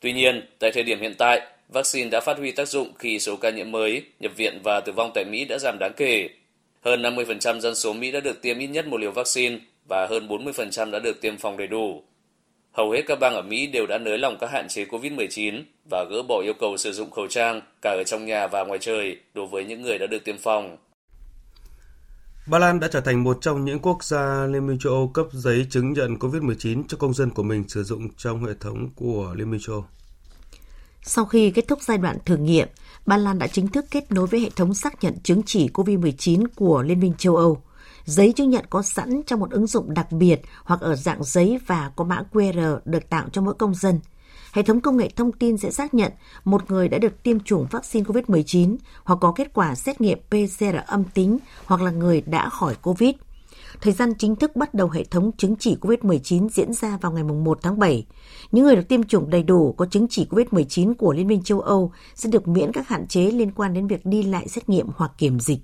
Tuy 0.00 0.12
nhiên, 0.12 0.46
tại 0.58 0.72
thời 0.72 0.82
điểm 0.82 1.00
hiện 1.00 1.14
tại, 1.18 1.40
vaccine 1.68 2.10
đã 2.10 2.20
phát 2.20 2.38
huy 2.38 2.52
tác 2.52 2.68
dụng 2.68 2.92
khi 2.98 3.18
số 3.18 3.36
ca 3.36 3.50
nhiễm 3.50 3.70
mới, 3.70 4.02
nhập 4.20 4.32
viện 4.36 4.60
và 4.64 4.80
tử 4.80 4.92
vong 4.92 5.10
tại 5.14 5.24
Mỹ 5.24 5.44
đã 5.44 5.58
giảm 5.58 5.78
đáng 5.78 5.92
kể. 5.96 6.28
Hơn 6.80 7.02
50% 7.02 7.60
dân 7.60 7.74
số 7.74 7.92
Mỹ 7.92 8.10
đã 8.10 8.20
được 8.20 8.42
tiêm 8.42 8.58
ít 8.58 8.66
nhất 8.66 8.86
một 8.86 9.00
liều 9.00 9.10
vaccine 9.10 9.58
và 9.88 10.06
hơn 10.06 10.28
40% 10.28 10.90
đã 10.90 10.98
được 10.98 11.20
tiêm 11.20 11.36
phòng 11.36 11.56
đầy 11.56 11.66
đủ. 11.66 12.02
Hầu 12.72 12.90
hết 12.90 13.02
các 13.06 13.20
bang 13.20 13.34
ở 13.34 13.42
Mỹ 13.42 13.66
đều 13.66 13.86
đã 13.86 13.98
nới 13.98 14.18
lỏng 14.18 14.36
các 14.40 14.50
hạn 14.50 14.68
chế 14.68 14.84
COVID-19 14.84 15.62
và 15.90 16.04
gỡ 16.10 16.22
bỏ 16.22 16.40
yêu 16.42 16.54
cầu 16.54 16.76
sử 16.76 16.92
dụng 16.92 17.10
khẩu 17.10 17.26
trang 17.26 17.60
cả 17.82 17.90
ở 17.90 18.02
trong 18.06 18.26
nhà 18.26 18.46
và 18.46 18.64
ngoài 18.64 18.78
trời 18.78 19.16
đối 19.34 19.46
với 19.46 19.64
những 19.64 19.82
người 19.82 19.98
đã 19.98 20.06
được 20.06 20.24
tiêm 20.24 20.38
phòng. 20.38 20.76
Ba 22.46 22.58
Lan 22.58 22.80
đã 22.80 22.88
trở 22.88 23.00
thành 23.00 23.24
một 23.24 23.38
trong 23.40 23.64
những 23.64 23.78
quốc 23.78 24.04
gia 24.04 24.46
Liên 24.46 24.66
minh 24.66 24.78
châu 24.78 24.92
Âu 24.92 25.08
cấp 25.08 25.26
giấy 25.32 25.66
chứng 25.70 25.92
nhận 25.92 26.14
COVID-19 26.14 26.82
cho 26.88 26.96
công 26.96 27.14
dân 27.14 27.30
của 27.30 27.42
mình 27.42 27.68
sử 27.68 27.84
dụng 27.84 28.08
trong 28.16 28.44
hệ 28.44 28.52
thống 28.60 28.90
của 28.94 29.34
Liên 29.36 29.50
minh 29.50 29.60
châu 29.64 29.74
Âu. 29.74 29.84
Sau 31.02 31.24
khi 31.24 31.50
kết 31.50 31.68
thúc 31.68 31.78
giai 31.82 31.98
đoạn 31.98 32.18
thử 32.24 32.36
nghiệm, 32.36 32.68
Ba 33.06 33.16
Lan 33.16 33.38
đã 33.38 33.46
chính 33.46 33.68
thức 33.68 33.84
kết 33.90 34.12
nối 34.12 34.26
với 34.26 34.40
hệ 34.40 34.50
thống 34.50 34.74
xác 34.74 35.04
nhận 35.04 35.14
chứng 35.22 35.42
chỉ 35.42 35.68
COVID-19 35.68 36.46
của 36.54 36.82
Liên 36.82 37.00
minh 37.00 37.14
châu 37.18 37.36
Âu. 37.36 37.62
Giấy 38.04 38.32
chứng 38.32 38.50
nhận 38.50 38.64
có 38.70 38.82
sẵn 38.82 39.22
trong 39.26 39.40
một 39.40 39.50
ứng 39.50 39.66
dụng 39.66 39.94
đặc 39.94 40.12
biệt 40.12 40.40
hoặc 40.64 40.80
ở 40.80 40.96
dạng 40.96 41.24
giấy 41.24 41.58
và 41.66 41.90
có 41.96 42.04
mã 42.04 42.22
QR 42.32 42.78
được 42.84 43.08
tạo 43.10 43.28
cho 43.32 43.42
mỗi 43.42 43.54
công 43.54 43.74
dân– 43.74 44.00
Hệ 44.52 44.62
thống 44.62 44.80
công 44.80 44.96
nghệ 44.96 45.08
thông 45.16 45.32
tin 45.32 45.56
sẽ 45.56 45.70
xác 45.70 45.94
nhận 45.94 46.12
một 46.44 46.70
người 46.70 46.88
đã 46.88 46.98
được 46.98 47.22
tiêm 47.22 47.40
chủng 47.40 47.66
vaccine 47.70 48.04
COVID-19 48.04 48.76
hoặc 49.04 49.18
có 49.20 49.32
kết 49.32 49.54
quả 49.54 49.74
xét 49.74 50.00
nghiệm 50.00 50.18
PCR 50.28 50.76
âm 50.86 51.04
tính 51.04 51.38
hoặc 51.64 51.82
là 51.82 51.90
người 51.90 52.20
đã 52.20 52.48
khỏi 52.48 52.74
COVID. 52.82 53.10
Thời 53.80 53.92
gian 53.92 54.14
chính 54.18 54.36
thức 54.36 54.56
bắt 54.56 54.74
đầu 54.74 54.90
hệ 54.90 55.04
thống 55.04 55.30
chứng 55.36 55.56
chỉ 55.56 55.76
COVID-19 55.80 56.48
diễn 56.48 56.72
ra 56.72 56.98
vào 57.00 57.12
ngày 57.12 57.24
1 57.24 57.58
tháng 57.62 57.78
7. 57.78 58.06
Những 58.52 58.64
người 58.64 58.76
được 58.76 58.88
tiêm 58.88 59.02
chủng 59.02 59.30
đầy 59.30 59.42
đủ 59.42 59.72
có 59.72 59.86
chứng 59.86 60.06
chỉ 60.10 60.26
COVID-19 60.30 60.94
của 60.94 61.12
Liên 61.12 61.26
minh 61.26 61.42
châu 61.42 61.60
Âu 61.60 61.92
sẽ 62.14 62.30
được 62.30 62.48
miễn 62.48 62.72
các 62.72 62.88
hạn 62.88 63.06
chế 63.06 63.30
liên 63.30 63.52
quan 63.52 63.74
đến 63.74 63.86
việc 63.86 64.06
đi 64.06 64.22
lại 64.22 64.48
xét 64.48 64.68
nghiệm 64.68 64.86
hoặc 64.96 65.12
kiểm 65.18 65.40
dịch. 65.40 65.58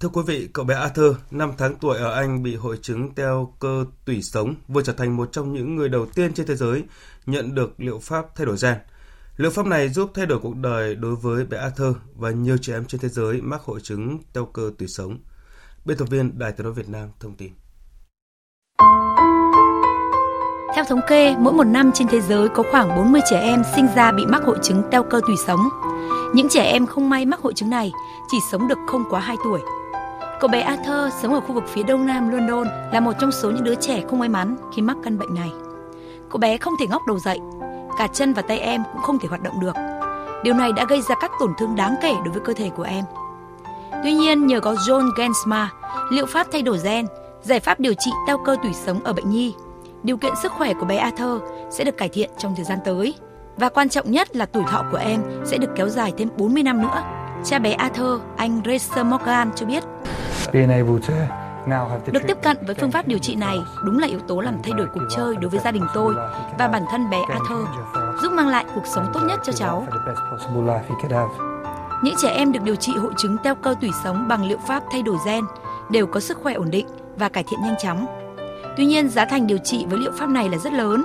Thưa 0.00 0.08
quý 0.08 0.22
vị, 0.26 0.48
cậu 0.52 0.64
bé 0.64 0.74
Arthur, 0.74 1.16
5 1.30 1.52
tháng 1.58 1.74
tuổi 1.74 1.98
ở 1.98 2.12
Anh 2.14 2.42
bị 2.42 2.56
hội 2.56 2.78
chứng 2.82 3.14
teo 3.14 3.54
cơ 3.58 3.84
tủy 4.04 4.22
sống, 4.22 4.54
vừa 4.68 4.82
trở 4.82 4.92
thành 4.92 5.16
một 5.16 5.28
trong 5.32 5.52
những 5.52 5.76
người 5.76 5.88
đầu 5.88 6.06
tiên 6.14 6.34
trên 6.34 6.46
thế 6.46 6.54
giới 6.54 6.84
nhận 7.26 7.54
được 7.54 7.80
liệu 7.80 7.98
pháp 7.98 8.24
thay 8.36 8.46
đổi 8.46 8.56
gen. 8.62 8.74
Liệu 9.36 9.50
pháp 9.50 9.66
này 9.66 9.88
giúp 9.88 10.10
thay 10.14 10.26
đổi 10.26 10.38
cuộc 10.42 10.56
đời 10.56 10.94
đối 10.94 11.16
với 11.16 11.44
bé 11.44 11.58
Arthur 11.58 11.96
và 12.14 12.30
nhiều 12.30 12.56
trẻ 12.56 12.72
em 12.72 12.84
trên 12.84 13.00
thế 13.00 13.08
giới 13.08 13.40
mắc 13.40 13.60
hội 13.62 13.80
chứng 13.80 14.18
teo 14.32 14.46
cơ 14.46 14.70
tủy 14.78 14.88
sống. 14.88 15.18
Biên 15.84 15.96
tập 15.96 16.08
viên 16.10 16.38
Đài 16.38 16.52
tiếng 16.52 16.64
nói 16.64 16.72
Việt 16.72 16.88
Nam 16.88 17.08
thông 17.20 17.34
tin. 17.34 17.52
Theo 20.74 20.84
thống 20.88 21.00
kê, 21.08 21.36
mỗi 21.36 21.52
một 21.52 21.64
năm 21.64 21.90
trên 21.94 22.08
thế 22.08 22.20
giới 22.20 22.48
có 22.48 22.62
khoảng 22.70 22.96
40 22.96 23.20
trẻ 23.30 23.40
em 23.40 23.62
sinh 23.76 23.86
ra 23.96 24.12
bị 24.12 24.26
mắc 24.26 24.42
hội 24.44 24.58
chứng 24.62 24.82
teo 24.90 25.02
cơ 25.02 25.20
tủy 25.26 25.36
sống. 25.46 25.68
Những 26.34 26.48
trẻ 26.48 26.62
em 26.62 26.86
không 26.86 27.10
may 27.10 27.26
mắc 27.26 27.40
hội 27.40 27.52
chứng 27.56 27.70
này 27.70 27.90
chỉ 28.30 28.38
sống 28.50 28.68
được 28.68 28.78
không 28.86 29.04
quá 29.10 29.20
2 29.20 29.36
tuổi. 29.44 29.60
Cậu 30.40 30.48
bé 30.48 30.60
Arthur 30.60 31.12
sống 31.22 31.34
ở 31.34 31.40
khu 31.40 31.52
vực 31.52 31.64
phía 31.68 31.82
đông 31.82 32.06
nam 32.06 32.28
London 32.28 32.66
là 32.92 33.00
một 33.00 33.12
trong 33.18 33.32
số 33.32 33.50
những 33.50 33.64
đứa 33.64 33.74
trẻ 33.74 34.02
không 34.08 34.18
may 34.18 34.28
mắn 34.28 34.56
khi 34.74 34.82
mắc 34.82 34.96
căn 35.04 35.18
bệnh 35.18 35.34
này. 35.34 35.50
Cậu 36.30 36.38
bé 36.38 36.56
không 36.56 36.74
thể 36.80 36.86
ngóc 36.86 37.02
đầu 37.06 37.18
dậy, 37.18 37.38
cả 37.98 38.06
chân 38.06 38.32
và 38.32 38.42
tay 38.42 38.58
em 38.58 38.82
cũng 38.92 39.02
không 39.02 39.18
thể 39.18 39.28
hoạt 39.28 39.42
động 39.42 39.60
được. 39.60 39.72
Điều 40.44 40.54
này 40.54 40.72
đã 40.72 40.84
gây 40.88 41.02
ra 41.02 41.14
các 41.20 41.30
tổn 41.40 41.52
thương 41.58 41.76
đáng 41.76 41.94
kể 42.02 42.14
đối 42.24 42.32
với 42.32 42.40
cơ 42.40 42.52
thể 42.52 42.70
của 42.76 42.82
em. 42.82 43.04
Tuy 44.04 44.12
nhiên, 44.12 44.46
nhờ 44.46 44.60
có 44.60 44.72
John 44.72 45.10
Gensma, 45.16 45.72
liệu 46.10 46.26
pháp 46.26 46.46
thay 46.52 46.62
đổi 46.62 46.78
gen, 46.84 47.06
giải 47.42 47.60
pháp 47.60 47.80
điều 47.80 47.94
trị 47.94 48.10
teo 48.26 48.38
cơ 48.38 48.56
tủy 48.62 48.72
sống 48.72 49.04
ở 49.04 49.12
bệnh 49.12 49.30
nhi, 49.30 49.54
điều 50.02 50.16
kiện 50.16 50.32
sức 50.42 50.52
khỏe 50.52 50.74
của 50.74 50.86
bé 50.86 50.96
Arthur 50.96 51.42
sẽ 51.70 51.84
được 51.84 51.96
cải 51.96 52.08
thiện 52.08 52.30
trong 52.38 52.54
thời 52.56 52.64
gian 52.64 52.78
tới. 52.84 53.14
Và 53.56 53.68
quan 53.68 53.88
trọng 53.88 54.10
nhất 54.10 54.36
là 54.36 54.46
tuổi 54.46 54.62
thọ 54.70 54.84
của 54.90 54.98
em 54.98 55.22
sẽ 55.44 55.58
được 55.58 55.70
kéo 55.76 55.88
dài 55.88 56.12
thêm 56.18 56.28
40 56.38 56.62
năm 56.62 56.82
nữa. 56.82 57.02
Cha 57.44 57.58
bé 57.58 57.72
Arthur, 57.72 58.20
anh 58.36 58.60
Racer 58.64 59.06
Morgan 59.06 59.50
cho 59.56 59.66
biết. 59.66 59.84
Được 62.12 62.22
tiếp 62.26 62.38
cận 62.42 62.56
với 62.66 62.74
phương 62.74 62.90
pháp 62.90 63.08
điều 63.08 63.18
trị 63.18 63.34
này 63.34 63.58
đúng 63.84 63.98
là 63.98 64.06
yếu 64.06 64.20
tố 64.20 64.40
làm 64.40 64.62
thay 64.62 64.72
đổi 64.72 64.86
cuộc 64.94 65.02
chơi 65.10 65.36
đối 65.36 65.50
với 65.50 65.60
gia 65.60 65.70
đình 65.70 65.84
tôi 65.94 66.14
và 66.58 66.68
bản 66.68 66.82
thân 66.90 67.10
bé 67.10 67.18
Arthur, 67.28 67.68
giúp 68.22 68.32
mang 68.32 68.48
lại 68.48 68.64
cuộc 68.74 68.86
sống 68.86 69.06
tốt 69.12 69.20
nhất 69.24 69.40
cho 69.44 69.52
cháu. 69.52 69.86
Những 72.02 72.14
trẻ 72.22 72.28
em 72.28 72.52
được 72.52 72.62
điều 72.62 72.74
trị 72.74 72.92
hội 72.96 73.12
chứng 73.16 73.36
teo 73.44 73.54
cơ 73.54 73.74
tủy 73.80 73.90
sống 74.04 74.28
bằng 74.28 74.44
liệu 74.44 74.58
pháp 74.66 74.82
thay 74.92 75.02
đổi 75.02 75.16
gen 75.26 75.44
đều 75.90 76.06
có 76.06 76.20
sức 76.20 76.38
khỏe 76.42 76.54
ổn 76.54 76.70
định 76.70 76.86
và 77.16 77.28
cải 77.28 77.44
thiện 77.44 77.60
nhanh 77.62 77.76
chóng. 77.82 78.06
Tuy 78.76 78.86
nhiên, 78.86 79.08
giá 79.08 79.24
thành 79.24 79.46
điều 79.46 79.58
trị 79.58 79.86
với 79.90 79.98
liệu 79.98 80.12
pháp 80.12 80.28
này 80.28 80.48
là 80.48 80.58
rất 80.58 80.72
lớn. 80.72 81.04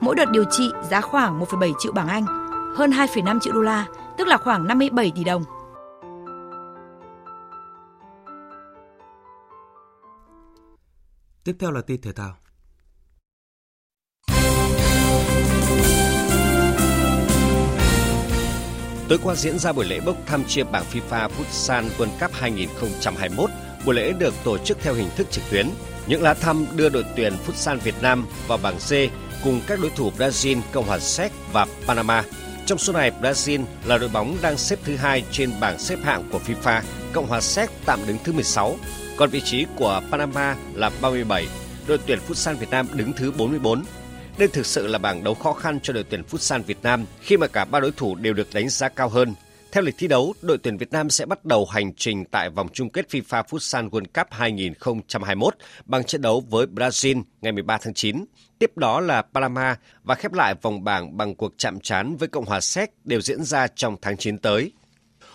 Mỗi 0.00 0.16
đợt 0.16 0.30
điều 0.30 0.44
trị 0.50 0.70
giá 0.90 1.00
khoảng 1.00 1.40
1,7 1.40 1.72
triệu 1.78 1.92
bảng 1.92 2.08
Anh, 2.08 2.24
hơn 2.76 2.90
2,5 2.90 3.40
triệu 3.40 3.52
đô 3.52 3.60
la 3.60 3.86
tức 4.18 4.28
là 4.28 4.36
khoảng 4.36 4.66
57 4.66 5.12
tỷ 5.14 5.24
đồng. 5.24 5.44
Tiếp 11.44 11.56
theo 11.58 11.70
là 11.70 11.80
tin 11.80 12.00
thể 12.00 12.12
thao. 12.12 12.36
Tối 19.08 19.18
qua 19.22 19.34
diễn 19.34 19.58
ra 19.58 19.72
buổi 19.72 19.84
lễ 19.84 20.00
bốc 20.00 20.16
thăm 20.26 20.44
chia 20.44 20.62
bảng 20.62 20.84
FIFA 20.92 21.28
Futsal 21.28 21.90
World 21.98 22.18
Cup 22.20 22.32
2021. 22.32 23.50
Buổi 23.84 23.94
lễ 23.94 24.12
được 24.18 24.34
tổ 24.44 24.58
chức 24.58 24.78
theo 24.80 24.94
hình 24.94 25.08
thức 25.16 25.26
trực 25.30 25.44
tuyến. 25.50 25.70
Những 26.06 26.22
lá 26.22 26.34
thăm 26.34 26.66
đưa 26.76 26.88
đội 26.88 27.04
tuyển 27.16 27.32
Futsal 27.46 27.78
Việt 27.78 27.94
Nam 28.02 28.26
vào 28.48 28.58
bảng 28.62 28.76
C 28.76 28.90
cùng 29.44 29.60
các 29.66 29.80
đối 29.80 29.90
thủ 29.90 30.12
Brazil, 30.18 30.60
Cộng 30.72 30.86
hòa 30.86 30.98
Séc 30.98 31.32
và 31.52 31.66
Panama. 31.86 32.24
Trong 32.66 32.78
số 32.78 32.92
này, 32.92 33.12
Brazil 33.20 33.64
là 33.84 33.98
đội 33.98 34.08
bóng 34.08 34.36
đang 34.42 34.58
xếp 34.58 34.78
thứ 34.84 34.96
hai 34.96 35.24
trên 35.30 35.50
bảng 35.60 35.78
xếp 35.78 35.98
hạng 36.02 36.28
của 36.32 36.40
FIFA, 36.46 36.82
Cộng 37.12 37.26
hòa 37.26 37.40
Séc 37.40 37.70
tạm 37.84 38.00
đứng 38.06 38.18
thứ 38.24 38.32
16, 38.32 38.76
còn 39.16 39.30
vị 39.30 39.40
trí 39.40 39.66
của 39.76 40.02
Panama 40.10 40.56
là 40.74 40.90
37. 41.02 41.46
Đội 41.86 41.98
tuyển 42.06 42.18
Futsal 42.28 42.54
Việt 42.54 42.70
Nam 42.70 42.86
đứng 42.94 43.12
thứ 43.12 43.32
44. 43.38 43.84
Đây 44.38 44.48
thực 44.48 44.66
sự 44.66 44.86
là 44.86 44.98
bảng 44.98 45.24
đấu 45.24 45.34
khó 45.34 45.52
khăn 45.52 45.80
cho 45.82 45.92
đội 45.92 46.04
tuyển 46.04 46.22
Futsal 46.30 46.62
Việt 46.62 46.82
Nam 46.82 47.04
khi 47.20 47.36
mà 47.36 47.46
cả 47.46 47.64
ba 47.64 47.80
đối 47.80 47.92
thủ 47.92 48.14
đều 48.14 48.34
được 48.34 48.48
đánh 48.54 48.68
giá 48.68 48.88
cao 48.88 49.08
hơn. 49.08 49.34
Theo 49.72 49.82
lịch 49.82 49.94
thi 49.98 50.08
đấu, 50.08 50.34
đội 50.42 50.58
tuyển 50.58 50.76
Việt 50.76 50.92
Nam 50.92 51.10
sẽ 51.10 51.26
bắt 51.26 51.44
đầu 51.44 51.64
hành 51.64 51.92
trình 51.94 52.24
tại 52.24 52.50
vòng 52.50 52.68
chung 52.72 52.90
kết 52.90 53.06
FIFA 53.10 53.42
Futsal 53.42 53.90
World 53.90 54.06
Cup 54.14 54.26
2021 54.30 55.54
bằng 55.84 56.04
trận 56.04 56.22
đấu 56.22 56.44
với 56.50 56.66
Brazil 56.66 57.22
ngày 57.40 57.52
13 57.52 57.78
tháng 57.82 57.94
9. 57.94 58.24
Tiếp 58.58 58.76
đó 58.76 59.00
là 59.00 59.22
Panama 59.22 59.76
và 60.02 60.14
khép 60.14 60.32
lại 60.32 60.54
vòng 60.62 60.84
bảng 60.84 61.16
bằng 61.16 61.34
cuộc 61.34 61.52
chạm 61.56 61.80
trán 61.80 62.16
với 62.16 62.28
Cộng 62.28 62.44
hòa 62.44 62.60
Séc 62.60 62.90
đều 63.04 63.20
diễn 63.20 63.44
ra 63.44 63.66
trong 63.66 63.96
tháng 64.02 64.16
9 64.16 64.38
tới. 64.38 64.72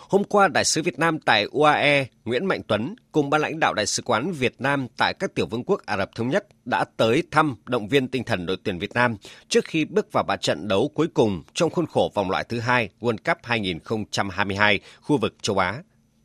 Hôm 0.08 0.24
qua, 0.24 0.48
Đại 0.48 0.64
sứ 0.64 0.82
Việt 0.82 0.98
Nam 0.98 1.18
tại 1.18 1.46
UAE 1.50 2.06
Nguyễn 2.24 2.46
Mạnh 2.46 2.60
Tuấn 2.68 2.94
cùng 3.12 3.30
ban 3.30 3.40
lãnh 3.40 3.60
đạo 3.60 3.74
Đại 3.74 3.86
sứ 3.86 4.02
quán 4.02 4.32
Việt 4.32 4.54
Nam 4.58 4.86
tại 4.96 5.14
các 5.14 5.34
tiểu 5.34 5.46
vương 5.46 5.64
quốc 5.64 5.86
Ả 5.86 5.96
Rập 5.96 6.14
Thống 6.14 6.28
Nhất 6.28 6.46
đã 6.64 6.84
tới 6.96 7.22
thăm 7.30 7.56
động 7.64 7.88
viên 7.88 8.08
tinh 8.08 8.24
thần 8.24 8.46
đội 8.46 8.56
tuyển 8.64 8.78
Việt 8.78 8.92
Nam 8.94 9.16
trước 9.48 9.64
khi 9.64 9.84
bước 9.84 10.12
vào 10.12 10.24
ba 10.24 10.36
trận 10.36 10.68
đấu 10.68 10.90
cuối 10.94 11.08
cùng 11.14 11.42
trong 11.54 11.70
khuôn 11.70 11.86
khổ 11.86 12.12
vòng 12.14 12.30
loại 12.30 12.44
thứ 12.44 12.58
hai 12.60 12.88
World 13.00 13.16
Cup 13.24 13.38
2022 13.42 14.80
khu 15.00 15.18
vực 15.18 15.34
châu 15.42 15.58
Á. 15.58 15.82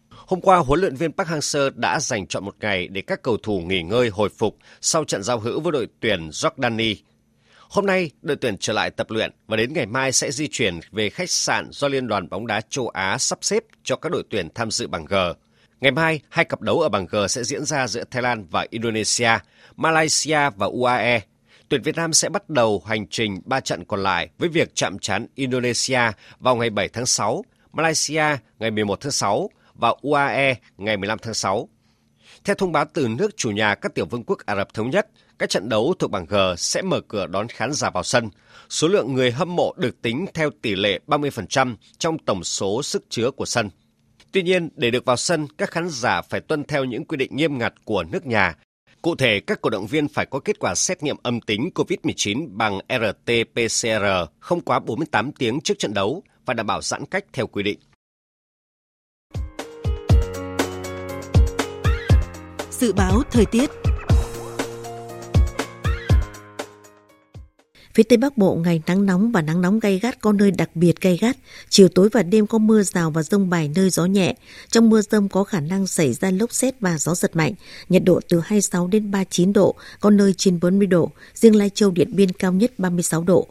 Hôm 0.09 0.41
qua, 0.41 0.57
huấn 0.57 0.79
luyện 0.79 0.95
viên 0.95 1.11
Park 1.11 1.29
Hang-seo 1.29 1.71
đã 1.75 1.99
dành 1.99 2.27
chọn 2.27 2.45
một 2.45 2.55
ngày 2.59 2.87
để 2.87 3.01
các 3.01 3.21
cầu 3.21 3.37
thủ 3.37 3.59
nghỉ 3.59 3.83
ngơi 3.83 4.09
hồi 4.09 4.29
phục 4.29 4.57
sau 4.81 5.03
trận 5.03 5.23
giao 5.23 5.39
hữu 5.39 5.59
với 5.59 5.71
đội 5.71 5.87
tuyển 5.99 6.29
Jordani 6.29 6.95
Hôm 7.73 7.85
nay, 7.85 8.11
đội 8.21 8.37
tuyển 8.37 8.57
trở 8.57 8.73
lại 8.73 8.89
tập 8.89 9.07
luyện 9.09 9.31
và 9.47 9.57
đến 9.57 9.73
ngày 9.73 9.85
mai 9.85 10.11
sẽ 10.11 10.31
di 10.31 10.47
chuyển 10.51 10.79
về 10.91 11.09
khách 11.09 11.29
sạn 11.29 11.69
do 11.71 11.87
Liên 11.87 12.07
đoàn 12.07 12.29
bóng 12.29 12.47
đá 12.47 12.61
châu 12.69 12.89
Á 12.89 13.17
sắp 13.17 13.39
xếp 13.41 13.63
cho 13.83 13.95
các 13.95 14.11
đội 14.11 14.23
tuyển 14.29 14.49
tham 14.55 14.71
dự 14.71 14.87
bảng 14.87 15.05
G. 15.05 15.15
Ngày 15.81 15.91
mai, 15.91 16.19
hai 16.29 16.45
cặp 16.45 16.61
đấu 16.61 16.81
ở 16.81 16.89
bảng 16.89 17.05
G 17.05 17.15
sẽ 17.29 17.43
diễn 17.43 17.65
ra 17.65 17.87
giữa 17.87 18.03
Thái 18.11 18.21
Lan 18.21 18.45
và 18.51 18.65
Indonesia, 18.69 19.29
Malaysia 19.75 20.49
và 20.57 20.67
UAE. 20.67 21.21
Tuyển 21.69 21.81
Việt 21.81 21.95
Nam 21.95 22.13
sẽ 22.13 22.29
bắt 22.29 22.49
đầu 22.49 22.83
hành 22.85 23.07
trình 23.07 23.41
3 23.45 23.59
trận 23.59 23.85
còn 23.85 24.03
lại 24.03 24.29
với 24.37 24.49
việc 24.49 24.75
chạm 24.75 24.99
trán 24.99 25.27
Indonesia 25.35 26.01
vào 26.39 26.55
ngày 26.55 26.69
7 26.69 26.89
tháng 26.89 27.05
6, 27.05 27.43
Malaysia 27.71 28.25
ngày 28.59 28.71
11 28.71 29.01
tháng 29.01 29.11
6 29.11 29.49
và 29.73 29.93
UAE 30.01 30.55
ngày 30.77 30.97
15 30.97 31.19
tháng 31.21 31.33
6. 31.33 31.69
Theo 32.45 32.55
thông 32.55 32.71
báo 32.71 32.85
từ 32.93 33.07
nước 33.07 33.37
chủ 33.37 33.51
nhà 33.51 33.75
các 33.75 33.95
tiểu 33.95 34.05
vương 34.05 34.23
quốc 34.23 34.39
Ả 34.45 34.55
Rập 34.55 34.73
Thống 34.73 34.89
Nhất, 34.89 35.07
các 35.39 35.49
trận 35.49 35.69
đấu 35.69 35.93
thuộc 35.99 36.11
bảng 36.11 36.25
G 36.25 36.35
sẽ 36.57 36.81
mở 36.81 37.01
cửa 37.07 37.27
đón 37.27 37.47
khán 37.47 37.73
giả 37.73 37.89
vào 37.89 38.03
sân. 38.03 38.29
Số 38.69 38.87
lượng 38.87 39.13
người 39.13 39.31
hâm 39.31 39.55
mộ 39.55 39.73
được 39.77 40.01
tính 40.01 40.25
theo 40.33 40.49
tỷ 40.61 40.75
lệ 40.75 40.99
30% 41.07 41.75
trong 41.97 42.17
tổng 42.19 42.43
số 42.43 42.83
sức 42.83 43.03
chứa 43.09 43.31
của 43.31 43.45
sân. 43.45 43.69
Tuy 44.31 44.43
nhiên, 44.43 44.69
để 44.75 44.91
được 44.91 45.05
vào 45.05 45.17
sân, 45.17 45.47
các 45.57 45.71
khán 45.71 45.89
giả 45.89 46.21
phải 46.21 46.41
tuân 46.41 46.63
theo 46.63 46.83
những 46.83 47.05
quy 47.05 47.17
định 47.17 47.35
nghiêm 47.35 47.57
ngặt 47.57 47.73
của 47.85 48.03
nước 48.03 48.25
nhà. 48.25 48.55
Cụ 49.01 49.15
thể, 49.15 49.39
các 49.39 49.61
cổ 49.61 49.69
động 49.69 49.87
viên 49.87 50.07
phải 50.07 50.25
có 50.25 50.39
kết 50.39 50.59
quả 50.59 50.75
xét 50.75 51.03
nghiệm 51.03 51.15
âm 51.23 51.41
tính 51.41 51.69
COVID-19 51.75 52.47
bằng 52.51 52.79
RT-PCR 52.87 54.25
không 54.39 54.61
quá 54.61 54.79
48 54.79 55.31
tiếng 55.31 55.61
trước 55.61 55.79
trận 55.79 55.93
đấu 55.93 56.23
và 56.45 56.53
đảm 56.53 56.67
bảo 56.67 56.81
giãn 56.81 57.05
cách 57.05 57.25
theo 57.33 57.47
quy 57.47 57.63
định. 57.63 57.79
Dự 62.83 62.93
báo 62.93 63.21
thời 63.31 63.45
tiết 63.45 63.71
Phía 67.93 68.03
Tây 68.03 68.17
Bắc 68.17 68.37
Bộ 68.37 68.55
ngày 68.55 68.81
nắng 68.87 69.05
nóng 69.05 69.31
và 69.31 69.41
nắng 69.41 69.61
nóng 69.61 69.79
gay 69.79 69.99
gắt 69.99 70.21
có 70.21 70.31
nơi 70.31 70.51
đặc 70.51 70.75
biệt 70.75 71.01
gay 71.01 71.17
gắt. 71.17 71.37
Chiều 71.69 71.87
tối 71.87 72.09
và 72.11 72.23
đêm 72.23 72.47
có 72.47 72.57
mưa 72.57 72.83
rào 72.83 73.11
và 73.11 73.23
rông 73.23 73.49
bài 73.49 73.71
nơi 73.75 73.89
gió 73.89 74.05
nhẹ. 74.05 74.35
Trong 74.67 74.89
mưa 74.89 75.01
rông 75.01 75.29
có 75.29 75.43
khả 75.43 75.59
năng 75.59 75.87
xảy 75.87 76.13
ra 76.13 76.31
lốc 76.31 76.53
xét 76.53 76.79
và 76.79 76.97
gió 76.97 77.15
giật 77.15 77.35
mạnh. 77.35 77.53
Nhiệt 77.89 78.03
độ 78.05 78.19
từ 78.29 78.39
26 78.39 78.87
đến 78.87 79.11
39 79.11 79.53
độ, 79.53 79.75
có 79.99 80.09
nơi 80.09 80.33
trên 80.37 80.59
40 80.59 80.87
độ. 80.87 81.11
Riêng 81.33 81.55
Lai 81.55 81.69
Châu 81.69 81.91
Điện 81.91 82.15
Biên 82.15 82.31
cao 82.31 82.53
nhất 82.53 82.71
36 82.77 83.23
độ. 83.23 83.47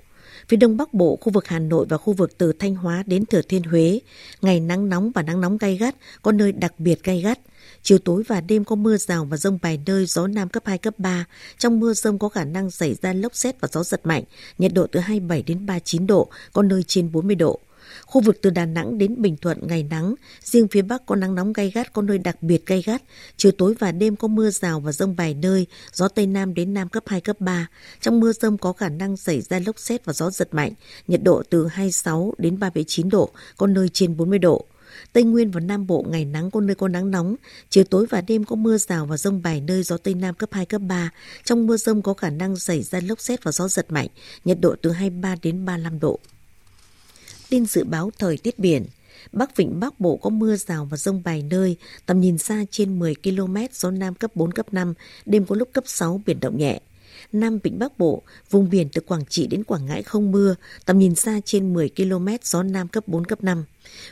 Phía 0.52 0.56
Đông 0.56 0.76
Bắc 0.76 0.94
Bộ, 0.94 1.18
khu 1.20 1.32
vực 1.32 1.48
Hà 1.48 1.58
Nội 1.58 1.86
và 1.88 1.96
khu 1.96 2.12
vực 2.12 2.38
từ 2.38 2.52
Thanh 2.52 2.74
Hóa 2.74 3.02
đến 3.06 3.26
Thừa 3.26 3.42
Thiên 3.42 3.62
Huế, 3.62 4.00
ngày 4.42 4.60
nắng 4.60 4.88
nóng 4.88 5.10
và 5.14 5.22
nắng 5.22 5.40
nóng 5.40 5.58
gay 5.58 5.76
gắt, 5.76 5.94
có 6.22 6.32
nơi 6.32 6.52
đặc 6.52 6.80
biệt 6.80 7.04
gay 7.04 7.20
gắt. 7.20 7.38
Chiều 7.82 7.98
tối 7.98 8.22
và 8.28 8.40
đêm 8.40 8.64
có 8.64 8.76
mưa 8.76 8.96
rào 8.96 9.24
và 9.24 9.36
rông 9.36 9.58
vài 9.62 9.80
nơi, 9.86 10.06
gió 10.06 10.26
Nam 10.26 10.48
cấp 10.48 10.62
2, 10.66 10.78
cấp 10.78 10.94
3. 10.98 11.24
Trong 11.58 11.80
mưa 11.80 11.92
rông 11.92 12.18
có 12.18 12.28
khả 12.28 12.44
năng 12.44 12.70
xảy 12.70 12.94
ra 12.94 13.12
lốc 13.12 13.36
xét 13.36 13.60
và 13.60 13.68
gió 13.72 13.82
giật 13.82 14.06
mạnh, 14.06 14.24
nhiệt 14.58 14.72
độ 14.74 14.86
từ 14.86 15.00
27 15.00 15.42
đến 15.42 15.66
39 15.66 16.06
độ, 16.06 16.30
có 16.52 16.62
nơi 16.62 16.82
trên 16.82 17.12
40 17.12 17.36
độ. 17.36 17.60
Khu 18.06 18.20
vực 18.20 18.38
từ 18.42 18.50
Đà 18.50 18.66
Nẵng 18.66 18.98
đến 18.98 19.22
Bình 19.22 19.36
Thuận 19.36 19.66
ngày 19.66 19.82
nắng, 19.82 20.14
riêng 20.40 20.68
phía 20.68 20.82
Bắc 20.82 21.06
có 21.06 21.16
nắng 21.16 21.34
nóng 21.34 21.52
gay 21.52 21.70
gắt, 21.70 21.92
có 21.92 22.02
nơi 22.02 22.18
đặc 22.18 22.42
biệt 22.42 22.66
gay 22.66 22.82
gắt. 22.86 23.02
Chiều 23.36 23.52
tối 23.52 23.74
và 23.78 23.92
đêm 23.92 24.16
có 24.16 24.28
mưa 24.28 24.50
rào 24.50 24.80
và 24.80 24.92
rông 24.92 25.14
vài 25.14 25.34
nơi, 25.34 25.66
gió 25.92 26.08
Tây 26.08 26.26
Nam 26.26 26.54
đến 26.54 26.74
Nam 26.74 26.88
cấp 26.88 27.02
2, 27.06 27.20
cấp 27.20 27.40
3. 27.40 27.68
Trong 28.00 28.20
mưa 28.20 28.32
rông 28.32 28.58
có 28.58 28.72
khả 28.72 28.88
năng 28.88 29.16
xảy 29.16 29.40
ra 29.40 29.58
lốc 29.66 29.78
xét 29.78 30.04
và 30.04 30.12
gió 30.12 30.30
giật 30.30 30.54
mạnh, 30.54 30.72
nhiệt 31.08 31.22
độ 31.22 31.42
từ 31.50 31.66
26 31.66 32.34
đến 32.38 32.58
39 32.58 33.08
độ, 33.08 33.30
có 33.56 33.66
nơi 33.66 33.88
trên 33.88 34.16
40 34.16 34.38
độ. 34.38 34.66
Tây 35.12 35.24
Nguyên 35.24 35.50
và 35.50 35.60
Nam 35.60 35.86
Bộ 35.86 36.04
ngày 36.08 36.24
nắng 36.24 36.50
có 36.50 36.60
nơi 36.60 36.74
có 36.74 36.88
nắng 36.88 37.10
nóng, 37.10 37.36
chiều 37.70 37.84
tối 37.84 38.06
và 38.10 38.20
đêm 38.20 38.44
có 38.44 38.56
mưa 38.56 38.76
rào 38.76 39.06
và 39.06 39.16
rông 39.16 39.40
vài 39.40 39.60
nơi 39.60 39.82
gió 39.82 39.96
Tây 39.96 40.14
Nam 40.14 40.34
cấp 40.34 40.48
2, 40.52 40.66
cấp 40.66 40.82
3. 40.84 41.10
Trong 41.44 41.66
mưa 41.66 41.76
rông 41.76 42.02
có 42.02 42.14
khả 42.14 42.30
năng 42.30 42.56
xảy 42.56 42.82
ra 42.82 43.00
lốc 43.00 43.20
xét 43.20 43.44
và 43.44 43.52
gió 43.52 43.68
giật 43.68 43.92
mạnh, 43.92 44.08
nhiệt 44.44 44.60
độ 44.60 44.74
từ 44.82 44.90
23 44.90 45.36
đến 45.42 45.64
35 45.64 46.00
độ. 46.00 46.20
Tin 47.52 47.66
dự 47.66 47.84
báo 47.84 48.10
thời 48.18 48.36
tiết 48.36 48.58
biển 48.58 48.86
Bắc 49.32 49.56
Vịnh 49.56 49.80
Bắc 49.80 50.00
Bộ 50.00 50.16
có 50.16 50.30
mưa 50.30 50.56
rào 50.56 50.84
và 50.84 50.96
rông 50.96 51.22
vài 51.22 51.42
nơi, 51.42 51.76
tầm 52.06 52.20
nhìn 52.20 52.38
xa 52.38 52.64
trên 52.70 52.98
10 52.98 53.14
km, 53.14 53.56
gió 53.72 53.90
Nam 53.90 54.14
cấp 54.14 54.30
4, 54.34 54.52
cấp 54.52 54.66
5, 54.72 54.94
đêm 55.26 55.46
có 55.46 55.56
lúc 55.56 55.68
cấp 55.72 55.84
6, 55.86 56.20
biển 56.26 56.40
động 56.40 56.58
nhẹ. 56.58 56.80
Nam 57.32 57.58
Vịnh 57.62 57.78
Bắc 57.78 57.98
Bộ, 57.98 58.22
vùng 58.50 58.70
biển 58.70 58.88
từ 58.92 59.00
Quảng 59.00 59.24
Trị 59.28 59.46
đến 59.46 59.64
Quảng 59.64 59.86
Ngãi 59.86 60.02
không 60.02 60.32
mưa, 60.32 60.54
tầm 60.86 60.98
nhìn 60.98 61.14
xa 61.14 61.40
trên 61.44 61.72
10 61.74 61.90
km, 61.96 62.28
gió 62.42 62.62
Nam 62.62 62.88
cấp 62.88 63.08
4, 63.08 63.24
cấp 63.24 63.42
5. 63.42 63.64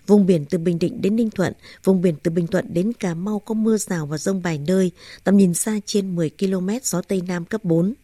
Vùng 0.07 0.27
biển 0.27 0.45
từ 0.45 0.59
Bình 0.59 0.79
Định 0.79 1.03
đến 1.03 1.17
Ninh 1.17 1.31
Thuận, 1.31 1.53
vùng 1.85 2.01
biển 2.01 2.15
từ 2.23 2.31
Bình 2.31 2.47
Thuận 2.47 2.75
đến 2.75 2.93
Cà 2.93 3.15
Mau 3.15 3.39
có 3.39 3.55
mưa 3.55 3.77
rào 3.77 4.07
và 4.07 4.19
rông 4.19 4.41
vài 4.41 4.59
nơi, 4.59 4.91
tầm 5.25 5.37
nhìn 5.37 5.55
xa 5.55 5.81
trên 5.87 6.17
10 6.17 6.31
km, 6.31 6.69
gió 6.83 7.03
Tây 7.03 7.23
Nam 7.29 7.45
cấp 7.45 7.65
4. 7.65 7.95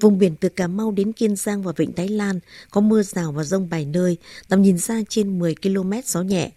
Vùng 0.00 0.18
biển 0.18 0.36
từ 0.36 0.48
Cà 0.48 0.66
Mau 0.66 0.90
đến 0.90 1.12
Kiên 1.12 1.36
Giang 1.36 1.62
và 1.62 1.72
Vịnh 1.76 1.92
Thái 1.92 2.08
Lan 2.08 2.40
có 2.70 2.80
mưa 2.80 3.02
rào 3.02 3.32
và 3.32 3.44
rông 3.44 3.68
vài 3.68 3.84
nơi, 3.84 4.16
tầm 4.48 4.62
nhìn 4.62 4.78
xa 4.78 5.00
trên 5.08 5.38
10 5.38 5.54
km, 5.54 5.92
gió 6.04 6.22
nhẹ. 6.22 6.50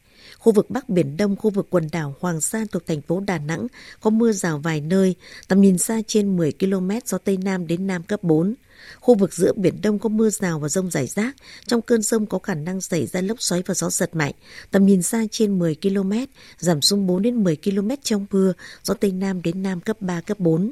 Khu 0.46 0.52
vực 0.52 0.70
Bắc 0.70 0.90
Biển 0.90 1.18
Đông, 1.18 1.36
khu 1.36 1.50
vực 1.50 1.68
quần 1.70 1.88
đảo 1.92 2.16
Hoàng 2.20 2.42
Sa 2.42 2.66
thuộc 2.72 2.86
thành 2.86 3.02
phố 3.02 3.20
Đà 3.20 3.38
Nẵng 3.38 3.68
có 4.00 4.10
mưa 4.10 4.32
rào 4.32 4.60
vài 4.60 4.82
nơi, 4.82 5.16
tầm 5.48 5.62
nhìn 5.62 5.78
xa 5.78 6.02
trên 6.08 6.38
10 6.38 6.52
km 6.60 6.90
gió 7.06 7.18
Tây 7.18 7.38
Nam 7.38 7.68
đến 7.68 7.88
Nam 7.88 8.04
cấp 8.04 8.24
4. 8.24 8.56
Khu 9.00 9.16
vực 9.16 9.34
giữa 9.34 9.54
Biển 9.56 9.82
Đông 9.82 10.00
có 10.00 10.10
mưa 10.10 10.30
rào 10.30 10.60
và 10.60 10.70
rông 10.70 10.92
rải 10.92 11.08
rác. 11.08 11.36
Trong 11.68 11.82
cơn 11.82 12.02
rông 12.02 12.26
có 12.26 12.40
khả 12.40 12.54
năng 12.56 12.82
xảy 12.82 13.06
ra 13.06 13.22
lốc 13.22 13.42
xoáy 13.42 13.64
và 13.66 13.74
gió 13.74 13.90
giật 13.90 14.16
mạnh. 14.16 14.34
Tầm 14.72 14.86
nhìn 14.86 15.02
xa 15.02 15.24
trên 15.32 15.60
10 15.60 15.76
km, 15.82 16.12
giảm 16.58 16.82
xuống 16.82 17.08
4 17.08 17.22
đến 17.22 17.44
10 17.44 17.56
km 17.56 17.90
trong 18.04 18.26
mưa, 18.32 18.54
gió 18.84 18.94
Tây 18.94 19.12
Nam 19.12 19.42
đến 19.42 19.64
Nam 19.64 19.82
cấp 19.82 20.02
3, 20.02 20.22
cấp 20.22 20.40
4. 20.40 20.72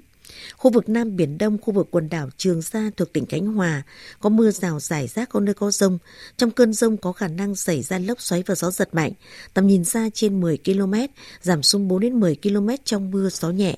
Khu 0.57 0.71
vực 0.71 0.89
Nam 0.89 1.15
Biển 1.15 1.37
Đông, 1.37 1.57
khu 1.61 1.73
vực 1.73 1.87
quần 1.91 2.09
đảo 2.09 2.29
Trường 2.37 2.61
Sa 2.61 2.91
thuộc 2.97 3.13
tỉnh 3.13 3.25
Khánh 3.25 3.47
Hòa, 3.47 3.83
có 4.19 4.29
mưa 4.29 4.51
rào 4.51 4.79
rải 4.79 5.07
rác 5.07 5.29
có 5.29 5.39
nơi 5.39 5.53
có 5.53 5.71
rông. 5.71 5.97
Trong 6.37 6.51
cơn 6.51 6.73
rông 6.73 6.97
có 6.97 7.11
khả 7.11 7.27
năng 7.27 7.55
xảy 7.55 7.81
ra 7.81 7.99
lốc 7.99 8.21
xoáy 8.21 8.43
và 8.45 8.55
gió 8.55 8.71
giật 8.71 8.95
mạnh. 8.95 9.11
Tầm 9.53 9.67
nhìn 9.67 9.83
xa 9.83 10.09
trên 10.13 10.41
10 10.41 10.57
km, 10.65 10.93
giảm 11.41 11.63
xuống 11.63 11.87
4 11.87 11.99
đến 11.99 12.19
10 12.19 12.37
km 12.43 12.69
trong 12.83 13.11
mưa, 13.11 13.29
gió 13.29 13.49
nhẹ. 13.49 13.75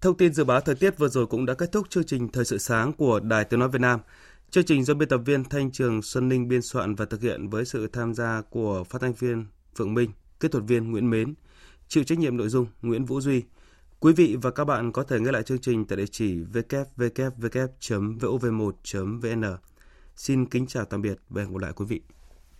Thông 0.00 0.16
tin 0.16 0.34
dự 0.34 0.44
báo 0.44 0.60
thời 0.60 0.74
tiết 0.74 0.98
vừa 0.98 1.08
rồi 1.08 1.26
cũng 1.26 1.46
đã 1.46 1.54
kết 1.54 1.72
thúc 1.72 1.86
chương 1.90 2.04
trình 2.04 2.28
Thời 2.28 2.44
sự 2.44 2.58
sáng 2.58 2.92
của 2.92 3.20
Đài 3.20 3.44
Tiếng 3.44 3.60
Nói 3.60 3.68
Việt 3.68 3.80
Nam. 3.80 4.00
Chương 4.50 4.64
trình 4.64 4.84
do 4.84 4.94
biên 4.94 5.08
tập 5.08 5.20
viên 5.24 5.44
Thanh 5.44 5.70
Trường 5.70 6.02
Xuân 6.02 6.28
Ninh 6.28 6.48
biên 6.48 6.62
soạn 6.62 6.94
và 6.94 7.04
thực 7.04 7.22
hiện 7.22 7.48
với 7.48 7.64
sự 7.64 7.86
tham 7.86 8.14
gia 8.14 8.42
của 8.50 8.84
phát 8.84 9.00
thanh 9.00 9.12
viên 9.12 9.46
Phượng 9.76 9.94
Minh, 9.94 10.10
kỹ 10.40 10.48
thuật 10.48 10.64
viên 10.64 10.90
Nguyễn 10.90 11.10
Mến, 11.10 11.34
chịu 11.88 12.04
trách 12.04 12.18
nhiệm 12.18 12.36
nội 12.36 12.48
dung 12.48 12.66
Nguyễn 12.82 13.04
Vũ 13.04 13.20
Duy. 13.20 13.42
Quý 14.02 14.12
vị 14.12 14.36
và 14.42 14.50
các 14.50 14.64
bạn 14.64 14.92
có 14.92 15.02
thể 15.02 15.20
nghe 15.20 15.32
lại 15.32 15.42
chương 15.42 15.58
trình 15.58 15.84
tại 15.84 15.96
địa 15.96 16.06
chỉ 16.06 16.44
www.vov1.vn. 16.52 19.44
Xin 20.16 20.46
kính 20.46 20.66
chào 20.66 20.84
tạm 20.84 21.02
biệt 21.02 21.18
và 21.28 21.42
hẹn 21.42 21.52
gặp 21.52 21.58
lại 21.58 21.72
quý 21.76 21.84
vị. 21.88 22.00